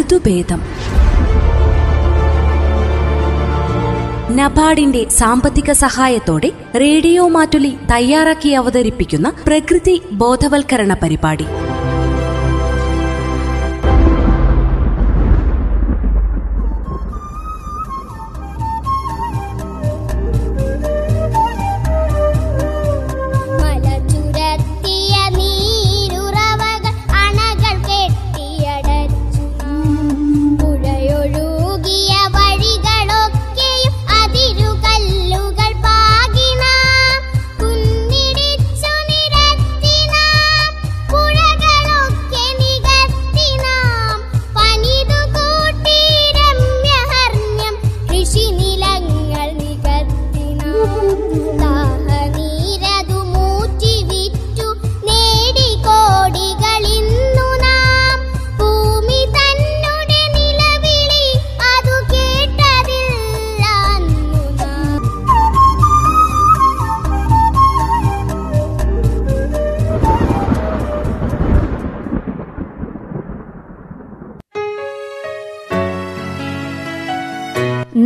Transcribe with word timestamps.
ഋതുഭേദം. 0.00 0.62
നബാർഡിന്റെ 4.30 5.08
സാമ്പത്തിക 5.08 5.72
സഹായത്തോടെ 5.72 6.52
റേഡിയോ 6.76 7.28
മാറ്റുലി 7.28 7.76
തയ്യാറാക്കി 7.90 8.48
അവതരിപ്പിക്കുന്ന 8.48 9.32
പ്രകൃതി 9.46 10.02
ബോധവൽക്കരണ 10.12 10.94
പരിപാടി. 10.94 11.46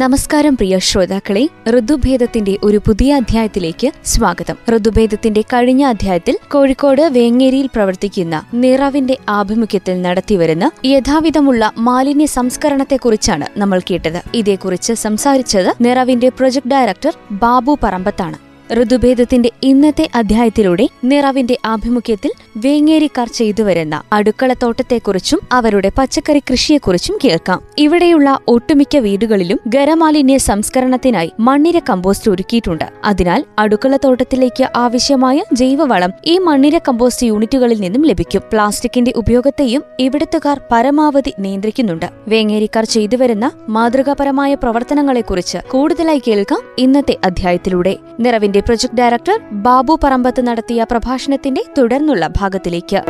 നമസ്കാരം 0.01 0.55
പ്രിയ 0.55 0.79
ശ്രോതാക്കളെ 0.79 1.43
ഋതുഭേദത്തിന്റെ 1.71 2.57
ഒരു 2.63 2.79
പുതിയ 2.87 3.15
അധ്യായത്തിലേക്ക് 3.15 3.93
സ്വാഗതം. 4.05 4.57
ഋതുഭേദത്തിന്റെ 4.77 5.41
കഴിഞ്ഞ 5.41 5.85
അധ്യായത്തിൽ 5.85 6.37
കോഴിക്കോട് 6.53 7.03
വേങ്ങേരിയിൽ 7.17 7.69
പ്രവർത്തിക്കുന്ന 7.75 8.43
നിറവിന്റെ 8.55 9.17
ആഭിമുഖ്യത്തിൽ 9.29 10.03
നടത്തിവരുന്ന 10.03 10.71
യഥാവിധമുള്ള 10.85 11.73
മാലിന്യ 11.79 12.27
സംസ്കരണത്തെക്കുറിച്ചാണ് 12.27 13.49
നമ്മൾ 13.59 13.81
കേട്ടത്. 13.91 14.21
ഇതേക്കുറിച്ച് 14.35 14.93
സംസാരിച്ചത് 14.93 15.73
നിറവിന്റെ 15.81 16.29
പ്രൊജക്ട് 16.29 16.69
ഡയറക്ടർ 16.69 17.17
ബാബു 17.33 17.79
പറമ്പത്താണ്. 17.83 18.50
ഋതുഭേദത്തിന്റെ 18.73 19.51
ഇന്നത്തെ 19.63 20.09
അധ്യായത്തിലൂടെ 20.15 20.89
നിറവിന്റെ 21.05 21.57
ആഭിമുഖ്യത്തിൽ 21.65 22.31
വേങ്ങേരിക്കാർ 22.57 23.29
ചെയ്തുവരുന്ന 23.29 24.03
അടുക്കളത്തോട്ടത്തെക്കുറിച്ചും 24.13 25.41
അവരുടെ 25.53 25.93
പച്ചക്കറി 25.99 26.39
കൃഷിയെക്കുറിച്ചും 26.39 27.19
കേൾക്കാം. 27.25 27.63
ഇവിടെയുള്ള 27.79 28.39
ഒട്ടുമിക്ക 28.49 28.97
വീടുകളിലും 28.97 29.59
ഖരമാലിന്യ 29.77 30.39
സംസ്കരണത്തിനായി 30.39 31.33
മണ്ണിര 31.41 31.79
കമ്പോസ്റ്റ് 31.91 32.31
ഒരുക്കിയിട്ടുണ്ട്. 32.31 32.85
അതിനാൽ 33.05 33.45
അടുക്കളത്തോട്ടത്തിലേക്ക് 33.59 34.67
ആവശ്യമായ 34.77 35.45
ജൈവവളം 35.53 36.13
ഈ 36.25 36.39
മണ്ണിര 36.39 36.79
കമ്പോസ്റ്റ് 36.79 37.27
യൂണിറ്റുകളിൽ 37.27 37.81
നിന്നും 37.81 38.03
ലഭിക്കും. 38.03 38.43
പ്ലാസ്റ്റിക്കിന്റെ 38.53 39.13
ഉപയോഗത്തെയും 39.17 39.83
ഇവിടുത്തുകാർ 40.01 40.61
പരമാവധി 40.73 41.35
നിയന്ത്രിക്കുന്നുണ്ട്. 41.39 42.07
വേങ്ങേരിക്കാർ 42.29 42.85
ചെയ്തുവരുന്ന 42.85 43.51
മാതൃകാപരമായ 43.69 44.55
പ്രവർത്തനങ്ങളെക്കുറിച്ച് 44.55 45.59
കൂടുതലായി 45.71 46.23
കേൾക്കാം 46.29 46.61
ഇന്നത്തെ 46.79 47.17
അധ്യായത്തിലൂടെ. 47.25 47.97
നിറവിന്റെ 48.21 48.60
പ്രൊജക്ട് 48.61 48.95
ഡയറക്ടർ 48.95 49.41
ബാബു 49.53 49.99
പറമ്പത്ത് 50.05 50.47
നടത്തിയ 50.47 50.87
പ്രഭാഷണത്തിന്റെ 50.91 51.65
തുടർന്നുള്ള 51.79 52.27
ഭാഗത്തിലേക്ക്. 52.27 53.03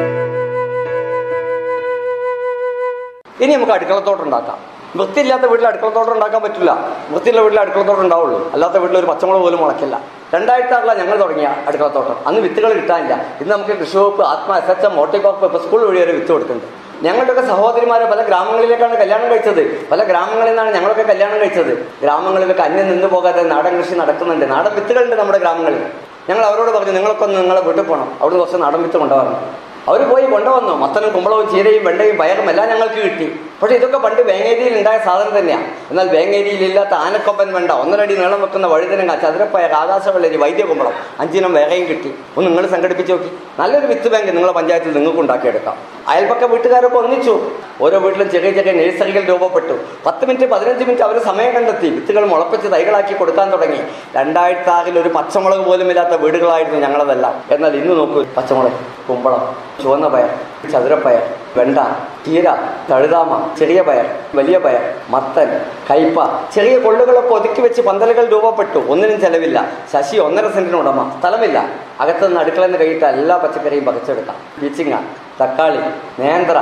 ഇനി 3.43 3.53
നമുക്ക് 3.53 3.73
അടുക്കളത്തോട്ടം 3.73 4.25
ഉണ്ടാക്കാം. 4.25 4.59
വൃത്തിയില്ലാത്ത 4.97 5.43
വീട്ടിൽ 5.43 5.67
അടുക്കളത്തോട്ടം 5.67 6.13
ഉണ്ടാക്കാൻ 6.13 6.43
പറ്റില്ല. 6.43 6.97
വൃത്തിയുള്ള 7.11 7.41
വീട്ടിൽ 7.41 7.61
അടുക്കളത്തോട്ടം 7.61 8.03
ഉണ്ടാവുള്ളൂ. 8.03 8.53
അല്ലാത്ത 8.53 8.75
വീട്ടിൽ 8.75 8.99
ഒരു 8.99 9.07
പച്ചമുളക് 9.07 9.43
പോലും 9.43 9.61
മുളയ്ക്കില്ല. 9.61 10.01
രണ്ടായിരത്തി 10.35 10.75
ആറിലാണ് 10.75 10.99
ഞങ്ങൾ 10.99 11.19
തുടങ്ങിയ 11.19 11.55
അടുക്കളത്തോട്ടം. 11.67 12.17
അന്ന് 12.27 12.41
വിത്തുകൾ 12.41 12.73
കിട്ടാനില്ല. 12.73 13.15
ഇന്ന് 13.41 13.55
നമുക്ക് 13.55 13.71
കൃഷി 13.71 13.97
വകുപ്പ് 13.97 14.23
ആത്മ 14.23 14.57
എസ് 14.57 14.71
എച്ച് 14.71 15.67
സ്കൂൾ 15.67 15.85
വഴി 15.85 16.13
വിത്ത് 16.13 16.33
കൊടുക്കുന്നുണ്ട്. 16.33 16.80
ഞങ്ങളുടെയൊക്കെ 17.03 17.43
സഹോദരിമാരെ 17.43 18.05
പല 18.05 18.23
ഗ്രാമങ്ങളിലേക്കാണ് 18.23 18.97
കല്യാണം 18.97 19.31
കഴിച്ചത്. 19.31 19.91
പല 19.91 20.05
ഗ്രാമങ്ങളിൽ 20.05 20.49
നിന്നാണ് 20.49 20.75
ഞങ്ങളൊക്കെ 20.75 21.03
കല്യാണം 21.03 21.41
കഴിച്ചത്. 21.41 21.73
ഗ്രാമങ്ങളിലൊക്കെ 22.03 22.63
അന്യം 22.63 22.89
നിന്ന് 22.91 23.07
പോകാതെ 23.07 23.43
നാടൻ 23.43 23.83
കൃഷി 23.83 23.95
നടക്കുന്നുണ്ട് 23.95 24.51
നാടൻ 24.51 24.75
വിത്തുകളുണ്ട് 24.75 25.17
നമ്മുടെ 25.17 25.39
ഗ്രാമങ്ങളിൽ. 25.39 25.83
ഞങ്ങൾ 26.29 26.45
അവരോട് 26.45 26.71
പറഞ്ഞു 26.71 26.93
നിങ്ങളൊക്കെ 26.93 27.25
ഒന്ന് 27.25 27.39
നിങ്ങളെ 27.39 27.61
വീട്ടിൽ 27.61 27.83
പോകണം 27.83 28.19
അവിടെ 28.21 28.37
കുറച്ച് 28.37 28.57
നാടൻ 28.63 28.83
വിത്ത് 28.83 28.97
കൊണ്ടുവരണം. 28.97 29.55
അവർ 29.89 30.09
പോയി 30.09 30.27
കൊണ്ടുവന്നു. 30.27 30.75
മത്തനും 30.75 31.13
കുമ്പളവും 31.13 31.51
ചീരയും 31.51 31.85
വെണ്ടയും 31.85 32.17
പയറും 32.19 32.51
എല്ലാം 32.51 32.69
ഞങ്ങൾക്ക് 32.69 32.95
കിട്ടി. 32.95 33.41
പക്ഷെ 33.61 33.75
ഇതൊക്കെ 33.77 33.99
പണ്ട് 33.99 34.21
വേങ്ങേരിയിൽ 34.23 34.79
ഉണ്ടായ 34.79 34.99
സാധനം 34.99 35.39
തന്നെയാണ് 35.39 35.67
എന്നാൽ 35.91 36.09
വേങ്ങേരിയിൽ 36.09 36.63
ഇല്ലാത്ത 36.65 36.95
ആനക്കൊമ്പൻ 36.95 37.53
വേണ്ട 37.53 37.71
ഒന്നരടി 37.71 38.15
നീളം 38.15 38.41
വെക്കുന്ന 38.41 38.67
വഴുതനങ്ങ 38.67 39.15
ചതുരപ്പയർ 39.15 39.73
ആകാശവെള്ളരി 39.73 40.37
വൈദ്യകുമ്പളം 40.37 40.93
അഞ്ചിനം 41.21 41.53
വേഗയും 41.55 41.89
കിട്ടി. 41.89 42.11
ഒന്ന് 42.37 42.51
നിങ്ങൾ 42.51 42.67
സംഘടിപ്പിച്ച് 42.67 43.13
നോക്കി. 43.13 43.31
നല്ലൊരു 43.59 43.87
വിത്ത് 43.87 44.09
ബാങ്ക് 44.09 44.31
നിങ്ങളെ 44.37 44.53
പഞ്ചായത്തിൽ 44.53 44.93
നിങ്ങൾക്ക് 44.93 45.19
ഉണ്ടാക്കിയെടുക്കാം. 45.19 45.77
അയൽപ്പക്ക 46.09 46.45
വീട്ടുകാരൊക്കെ 46.45 46.99
ഒന്നിച്ചു. 46.99 47.35
ഓരോ 47.81 47.99
വീട്ടിലും 47.99 48.31
ചെറിയ 48.31 48.51
ചെറിയ 48.51 48.73
നഴ്സറികൾ 48.73 49.25
രൂപപ്പെട്ടു. 49.25 49.75
പത്ത് 50.07 50.25
മിനിറ്റ് 50.29 50.47
പതിനഞ്ച് 50.53 50.85
മിനിറ്റ് 50.85 51.03
അവർ 51.03 51.19
സമയം 51.23 51.55
കണ്ടെത്തി. 51.55 51.89
വിത്തുകൾ 51.89 52.25
മുളപ്പിച്ച് 52.27 52.73
തൈകളാക്കി 52.73 53.15
കൊടുക്കാൻ 53.15 53.53
തുടങ്ങി. 53.53 53.81
രണ്ടായിരത്തി 54.17 54.71
ആറിൽ 54.71 54.99
ഒരു 54.99 55.09
പച്ചമുളക് 55.09 55.65
പോലും 55.71 55.89
ഇല്ലാത്ത 55.91 56.15
വീടുകളായിരുന്നു 56.25 56.81
ഞങ്ങളതെല്ലാം. 56.87 57.45
എന്നാൽ 57.51 57.77
ഇന്ന് 57.77 57.97
നോക്കൂ 58.01 58.23
പച്ചമുളക് 58.37 58.81
കുമ്പളം 59.09 59.43
ചുവന്ന 59.83 60.09
പയർ 60.09 60.31
ചതുരപ്പയർ 60.73 61.23
വെണ്ട 61.57 61.79
ചീര 62.25 62.49
തഴുതാമ 62.91 63.31
ചെറിയ 63.59 63.81
പയർ 63.83 64.07
വലിയ 64.35 64.59
പയർ 64.59 64.83
മത്തൻ 65.11 65.49
കയ്പ 65.91 66.19
ചെറിയ 66.55 66.79
കൊള്ളുകളൊക്കെ 66.79 67.35
ഒതുക്കി 67.35 67.61
വെച്ച് 67.61 67.83
പന്തലുകൾ 67.83 68.27
രൂപപ്പെട്ടു. 68.27 68.79
ഒന്നിനും 68.89 69.21
ചെലവില്ല. 69.21 69.59
ശശി 69.93 70.17
ഒന്നര 70.17 70.49
സെന്റിന് 70.49 70.77
ഉടമ. 70.77 71.01
സ്ഥലമില്ല. 71.19 71.59
അകത്തുനിന്ന് 72.01 72.41
അടുക്കളന്ന് 72.41 72.79
കഴിയിട്ട് 72.79 73.05
എല്ലാ 73.05 73.37
പച്ചക്കറിയും 73.37 73.85
പകച്ചെടുക്കാം 73.85 74.37
പീച്ചിങ്ങ 74.61 74.95
തക്കാളി 75.41 75.83
നേന്ത്ര 76.23 76.59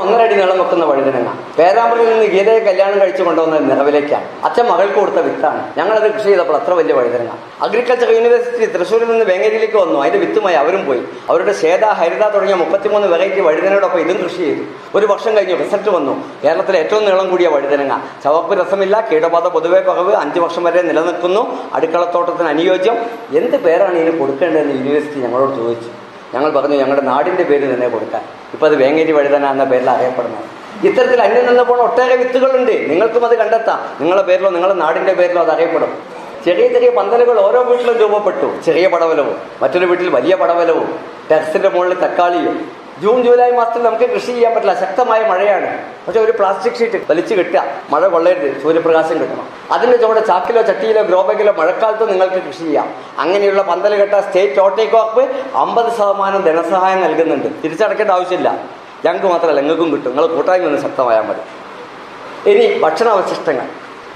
ഒന്നരടി 0.00 0.34
നീളം 0.34 0.58
വെക്കുന്ന 0.58 0.84
വഴുതനങ്ങ. 0.84 1.30
പേരാമ്പ്രയിൽ 1.58 2.10
നിന്ന് 2.10 2.26
ഗീതയെ 2.26 2.58
കല്യാണം 2.58 3.00
കഴിച്ചു 3.00 3.22
കൊണ്ടുവന്നത് 3.22 3.70
നിറവിലേക്കാണ് 3.70 4.26
അച്ഛൻ 4.44 4.64
മകൾക്ക് 4.64 4.94
കൊടുത്ത 4.94 5.16
വിത്താണ്. 5.16 5.72
ഞങ്ങളത് 5.78 6.12
കൃഷി 6.14 6.24
ചെയ്തപ്പോൾ 6.24 6.56
അത്ര 6.56 6.72
വലിയ 6.72 6.94
വഴുതനങ്ങ. 6.94 7.30
അഗ്രികൾച്ചർ 7.62 8.10
യൂണിവേഴ്സിറ്റി 8.10 8.66
തൃശ്ശൂരിൽ 8.66 9.10
നിന്ന് 9.10 9.24
വേങ്ങേരിയിലേക്ക് 9.24 9.76
വന്നു. 9.76 10.00
അതിന്റെ 10.00 10.18
വിത്തുമായി 10.18 10.56
അവരും 10.56 10.86
പോയി. 10.86 11.02
അവരുടെ 11.28 11.52
ശ്വേത 11.52 11.84
ഹരിത 11.84 12.28
തുടങ്ങിയ 12.28 12.54
മുപ്പത്തിമൂന്ന് 12.54 13.08
വെറൈറ്റി 13.08 13.40
വഴുതനയോടൊപ്പം 13.40 14.00
ഇതും 14.00 14.22
കൃഷി 14.22 14.36
ചെയ്തു. 14.36 14.62
ഒരു 14.94 15.06
വർഷം 15.06 15.36
കഴിഞ്ഞു 15.36 15.56
റിസൾട്ട് 15.56 15.90
വന്നു. 15.90 16.24
കേരളത്തിലെ 16.44 16.78
ഏറ്റവും 16.78 17.04
നീളം 17.04 17.30
കൂടിയ 17.30 17.48
വഴുതനങ്ങ. 17.48 18.00
ചവപ്പ് 18.24 18.60
രസമില്ല 18.60 19.08
കീടബാധ 19.12 19.46
പൊതുവെ 19.46 19.80
കുറവ്. 19.80 20.14
അഞ്ച് 20.14 20.40
വർഷം 20.40 20.64
വരെ 20.64 20.82
നിലനിൽക്കുന്നു. 20.82 21.58
അടുക്കളത്തോട്ടത്തിന് 21.74 22.48
അനുയോജ്യം. 22.48 22.96
എന്ത് 23.32 23.56
പേരാണ് 23.56 23.98
ഇതിന് 23.98 24.18
കൊടുക്കേണ്ടതെന്ന് 24.18 24.74
യൂണിവേഴ്സിറ്റി 24.74 25.20
ഞങ്ങളോട് 25.20 25.54
ചോദിച്ചു. 25.54 25.90
ഞങ്ങൾ 26.34 26.50
പറഞ്ഞു 26.50 26.76
ഞങ്ങളുടെ 26.76 27.02
നാടിന്റെ 27.02 27.42
പേര് 27.42 27.74
തന്നെ 27.74 27.88
കൊടുക്കാൻ. 27.88 28.22
ഇപ്പൊ 28.60 28.68
അത് 28.68 28.76
വേങ്ങേരി 28.76 29.12
വഴുതന 29.12 29.50
എന്ന 29.50 29.64
പേരിൽ 29.64 29.90
അറിയപ്പെടുന്നത് 29.90 30.86
ഇത്തരത്തിൽ 30.86 31.22
അന്യം 31.22 31.46
നിന്ന് 31.46 31.62
പോണ 31.62 31.78
ഒട്ടേറെ 31.78 32.16
വിത്തുകളുണ്ട്. 32.16 32.90
നിങ്ങൾക്കും 32.90 33.26
അത് 33.26 33.38
കണ്ടെത്താം. 33.38 33.96
നിങ്ങളുടെ 34.00 34.26
പേരിലോ 34.26 34.50
നിങ്ങളുടെ 34.50 34.78
നാടിന്റെ 34.78 35.12
പേരിലോ 35.12 35.42
അത് 35.42 35.50
അറിയപ്പെടും. 35.50 35.98
ചെറിയ 36.44 36.68
ചെറിയ 36.68 36.90
പന്തലുകൾ 36.90 37.40
ഓരോ 37.40 37.62
വീട്ടിലും 37.62 37.96
രൂപപ്പെട്ടു. 37.96 38.52
ചെറിയ 38.66 38.88
പടവലവും. 38.88 39.36
മറ്റൊരു 39.62 39.86
വീട്ടിൽ 39.86 40.08
വലിയ 40.08 40.36
പടവലവും. 40.36 40.98
ടെറസിന്റെ 41.30 41.68
മുകളിൽ 41.68 41.94
തക്കാളിയും. 41.94 42.79
ജൂൺ 43.02 43.22
ജൂലൈ 43.22 43.50
മാസത്തിൽ 43.50 43.82
നമുക്ക് 43.82 44.04
കൃഷി 44.04 44.26
ചെയ്യാൻ 44.26 44.54
പറ്റില്ല. 44.54 44.80
ശക്തമായ 44.80 45.20
മഴയാണ്. 45.22 45.78
പക്ഷെ 46.06 46.20
ഒരു 46.20 46.32
പ്ലാസ്റ്റിക് 46.32 46.74
ഷീറ്റ് 46.74 46.96
വലിച്ചു 47.10 47.34
കെട്ടുക 47.34 47.64
മഴ 47.90 48.06
കൊള്ളരുത് 48.06 48.62
സൂര്യപ്രകാശം 48.62 49.20
കിട്ടണം. 49.20 49.48
അതിന്റെ 49.70 49.96
ചുവടെ 49.96 50.20
ചാക്കിലോ 50.20 50.62
ചട്ടിയിലോ 50.62 51.02
ഗ്രോബാഗിലോ 51.02 51.52
മഴക്കാലത്ത് 51.52 52.10
നിങ്ങൾക്ക് 52.10 52.34
കൃഷി 52.34 52.58
ചെയ്യാം. 52.58 52.94
അങ്ങനെയുള്ള 53.18 53.62
പന്തൽ 53.62 54.00
കെട്ട 54.00 54.20
സ്റ്റേറ്റ് 54.20 54.60
ഓട്ടേക്കോപ്പ് 54.60 55.28
അമ്പത് 55.54 55.92
ശതമാനം 55.92 56.40
ധനസഹായം 56.42 57.00
നൽകുന്നുണ്ട്. 57.00 57.62
തിരിച്ചടക്കേണ്ട 57.64 58.10
ആവശ്യമില്ല. 58.10 58.60
ഞങ്ങൾക്ക് 59.04 59.26
മാത്രമല്ല 59.26 59.60
നിങ്ങൾക്കും 59.60 59.92
കിട്ടും. 59.92 60.16
നിങ്ങൾ 60.16 60.26
കൂട്ടായ്മ 60.26 60.66
ഒന്ന് 60.66 60.82
ശക്തമായാൽ 60.82 61.22
മതി. 61.22 62.50
ഇനി 62.50 62.78
ഭക്ഷണാവശിഷ്ടങ്ങൾ. 62.78 63.66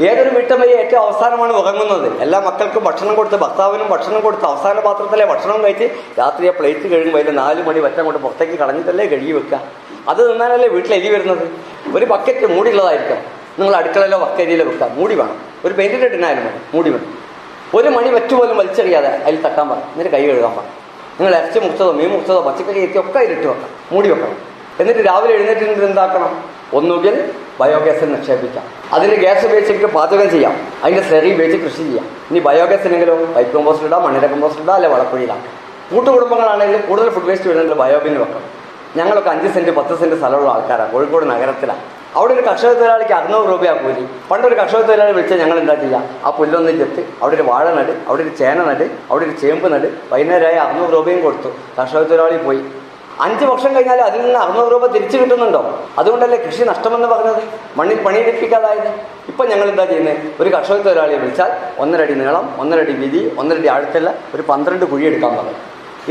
ഏതൊരു 0.01 0.29
വീട്ടമ്മയെ 0.29 0.73
ഏറ്റവും 0.73 1.01
അവസാനമാണ് 1.01 1.53
ഉറങ്ങുന്നത്. 1.53 2.21
എല്ലാ 2.21 2.41
മക്കൾക്കും 2.41 2.85
ഭക്ഷണം 2.85 3.15
കൊടുത്ത് 3.15 3.37
ഭർത്താവിനും 3.37 3.89
ഭക്ഷണം 3.91 4.21
കൊടുത്ത് 4.21 4.45
അവസാന 4.45 4.81
പാത്രത്തിലെ 4.81 5.25
ഭക്ഷണം 5.25 5.65
കഴിച്ച് 5.65 5.85
രാത്രി 6.19 6.49
ആ 6.49 6.51
പ്ലേറ്റ് 6.51 6.87
കഴിയുമ്പോൾ 6.93 7.19
അതിന്റെ 7.19 7.33
നാല് 7.33 7.63
മണി 7.63 7.81
വറ്റം 7.81 8.05
കൊണ്ട് 8.05 8.21
പുറത്തേക്ക് 8.21 8.55
കളഞ്ഞിട്ടല്ലേ 8.55 9.07
കഴുകി 9.07 9.33
വെക്കുക. 9.33 9.61
അത് 10.09 10.33
നിന്നാലല്ലേ 10.33 10.69
വീട്ടിൽ 10.69 10.95
എലി 10.95 11.09
വരുന്നത്? 11.09 11.49
ഒരു 11.97 12.05
ബക്കറ്റ് 12.05 12.47
മൂടിയുള്ളതായിരിക്കും 12.47 13.17
നിങ്ങൾ 13.59 13.77
അടുക്കളയിലോ 13.77 14.19
വക്കരിയിലോ 14.19 14.65
വെക്കുക. 14.65 14.89
മൂടി 14.93 15.15
വേണം. 15.15 15.37
ഒരു 15.65 15.75
പെയിന്റിന്റെ 15.75 16.09
ടിന്നായാലും 16.09 16.45
മതി. 16.45 16.59
മൂടി 16.75 16.91
വേണം. 16.91 17.19
ഒരു 17.75 17.89
മണി 17.89 18.09
വറ്റ് 18.09 18.35
പോലും 18.35 18.57
വലിച്ചെറിയാതെ 18.57 19.09
അതിൽ 19.09 19.43
തട്ടാൻ 19.43 19.69
പറ 19.69 19.77
എന്നിട്ട് 19.77 20.11
കൈ 20.11 20.27
കഴുകാൻ 20.27 20.57
പറ 20.57 20.63
നിങ്ങൾ 21.21 21.35
ഇറച്ചി 21.37 21.59
മുറിച്ചതോ 21.59 21.93
മീൻ 21.93 22.09
മുറിച്ചതോ 22.09 22.41
പച്ചക്കറി 22.41 22.81
എത്തി 22.81 22.99
ഒക്കെ 22.99 23.19
അതിലിട്ട് 23.19 23.47
വെക്കണം. 23.47 23.71
മൂടി 23.93 24.09
വെക്കണം. 24.09 24.37
എന്നിട്ട് 24.81 25.01
രാവിലെ 25.01 25.35
എഴുന്നേറ്റ് 25.35 25.61
എന്താക്കണം? 25.61 26.45
ഒന്നുകിൽ 26.75 27.33
ബയോഗ്യാസിൽ 27.61 28.09
നിക്ഷേപിക്കാം. 28.15 28.65
അതിന് 28.97 29.15
ഗ്യാസ് 29.25 29.45
ഉപയോഗിച്ചിട്ട് 29.49 29.91
പാചകം 29.97 30.29
ചെയ്യാം. 30.35 30.55
അതിന്റെ 30.85 31.03
സെറി 31.11 31.29
ഉപയോഗിച്ച് 31.35 31.59
കൃഷി 31.65 31.83
ചെയ്യാം. 31.89 32.07
ഇനി 32.31 32.41
ബയോഗ്യാസിനെങ്കിലും 32.49 33.21
പൈപ്പ് 33.37 33.53
കമ്പോസ്റ്റ് 33.57 33.87
ഇടാം 33.89 34.03
മണ്ണിര 34.07 34.27
കമ്പോസ്റ്റ് 34.35 34.63
ഇടാം 34.65 34.77
അല്ലെ 34.79 34.91
വളക്കുഴിയിടാം 34.95 35.41
കൂട്ടുകുടുംബങ്ങളാണെങ്കിൽ 35.93 36.81
കൂടുതൽ 36.91 37.09
ഫുഡ് 37.17 37.29
വേസ്റ്റ് 37.31 37.49
വരുന്നത് 37.51 37.77
ബയോബിൻ 37.83 38.15
വെക്കാം 38.23 38.45
ഞങ്ങളൊക്കെ 38.99 39.31
അഞ്ച് 39.31 39.49
സെന്റ് 39.55 39.73
പത്ത് 39.79 39.95
സെന്റ് 40.01 40.17
സ്ഥലമുള്ള 40.21 40.51
ആൾക്കാരാണ് 40.55 40.91
കോഴിക്കോട് 40.93 41.25
നഗരത്തിലാണ് 41.31 41.83
അവിടെ 42.19 42.33
ഒരു 42.35 42.43
കർഷക 42.49 42.73
തൊഴിലാളിക്ക് 42.81 43.15
അറുന്നൂറ് 43.15 43.47
രൂപയാണ് 43.51 43.81
കൂലി. 43.85 44.03
പണ്ടൊരു 44.31 44.57
കർഷക 44.61 44.81
തൊഴിലാളി 44.89 45.13
വിളിച്ചാൽ 45.17 45.39
ഞങ്ങൾ 45.43 45.59
എന്താ 45.63 45.75
ചെയ്യുക 45.75 46.01
ആ 46.27 46.31
പുല്ലൊന്ന് 46.31 46.73
ചെത്ത് 46.81 47.03
അവിടെ 47.23 47.35
ഒരു 47.39 47.45
വാഴ 47.51 47.65
നട് 47.79 47.93
അവിടെ 48.09 48.23
ഒരു 48.25 48.33
ചേന 48.41 48.59
നട് 48.71 48.85
അവിടെ 49.11 49.25
ഒരു 49.27 49.35
ചേമ്പ് 49.43 49.67
നട് 49.75 49.89
വൈകുന്നേരമായി 50.13 50.59
അറുന്നൂറ് 50.65 50.93
രൂപയും 50.97 51.21
കൊടുത്തു. 51.23 51.51
കർഷക 51.79 52.03
തൊഴിലാളി 52.11 52.39
പോയി. 52.47 52.63
അഞ്ച് 53.21 53.45
വർഷം 53.45 53.75
കഴിഞ്ഞാൽ 53.75 54.01
അതിൽ 54.01 54.23
നിന്ന് 54.23 54.39
അറുന്നൂറ് 54.39 54.73
രൂപ 54.73 54.87
തിരിച്ചു 54.87 55.17
കിട്ടുന്നുണ്ടോ? 55.17 55.61
അതുകൊണ്ടല്ലേ 55.99 56.39
കൃഷി 56.45 56.63
നഷ്ടമെന്ന് 56.63 57.09
പറഞ്ഞത്? 57.09 57.43
മണ്ണിൽ 57.77 58.03
പണിയെടുപ്പിക്കാതായത്. 58.03 58.89
ഇപ്പം 59.29 59.49
ഞങ്ങൾ 59.51 59.69
എന്താ 59.69 59.85
ചെയ്യുന്നത്? 59.85 60.17
ഒരു 60.41 60.51
കർഷക 60.51 60.77
തൊഴിലാളിയെ 60.77 61.19
വിളിച്ചാൽ 61.19 61.51
ഒന്നരടി 61.79 62.15
നീളം 62.15 62.61
ഒന്നരടി 62.61 62.93
വീതി 62.93 63.35
ഒന്നരടി 63.39 63.69
ആഴത്തില്ല 63.69 64.15
ഒരു 64.35 64.43
പന്ത്രണ്ട് 64.43 64.85
കുഴി 64.85 65.05
എടുക്കാൻ 65.05 65.37
പറഞ്ഞു. 65.37 65.57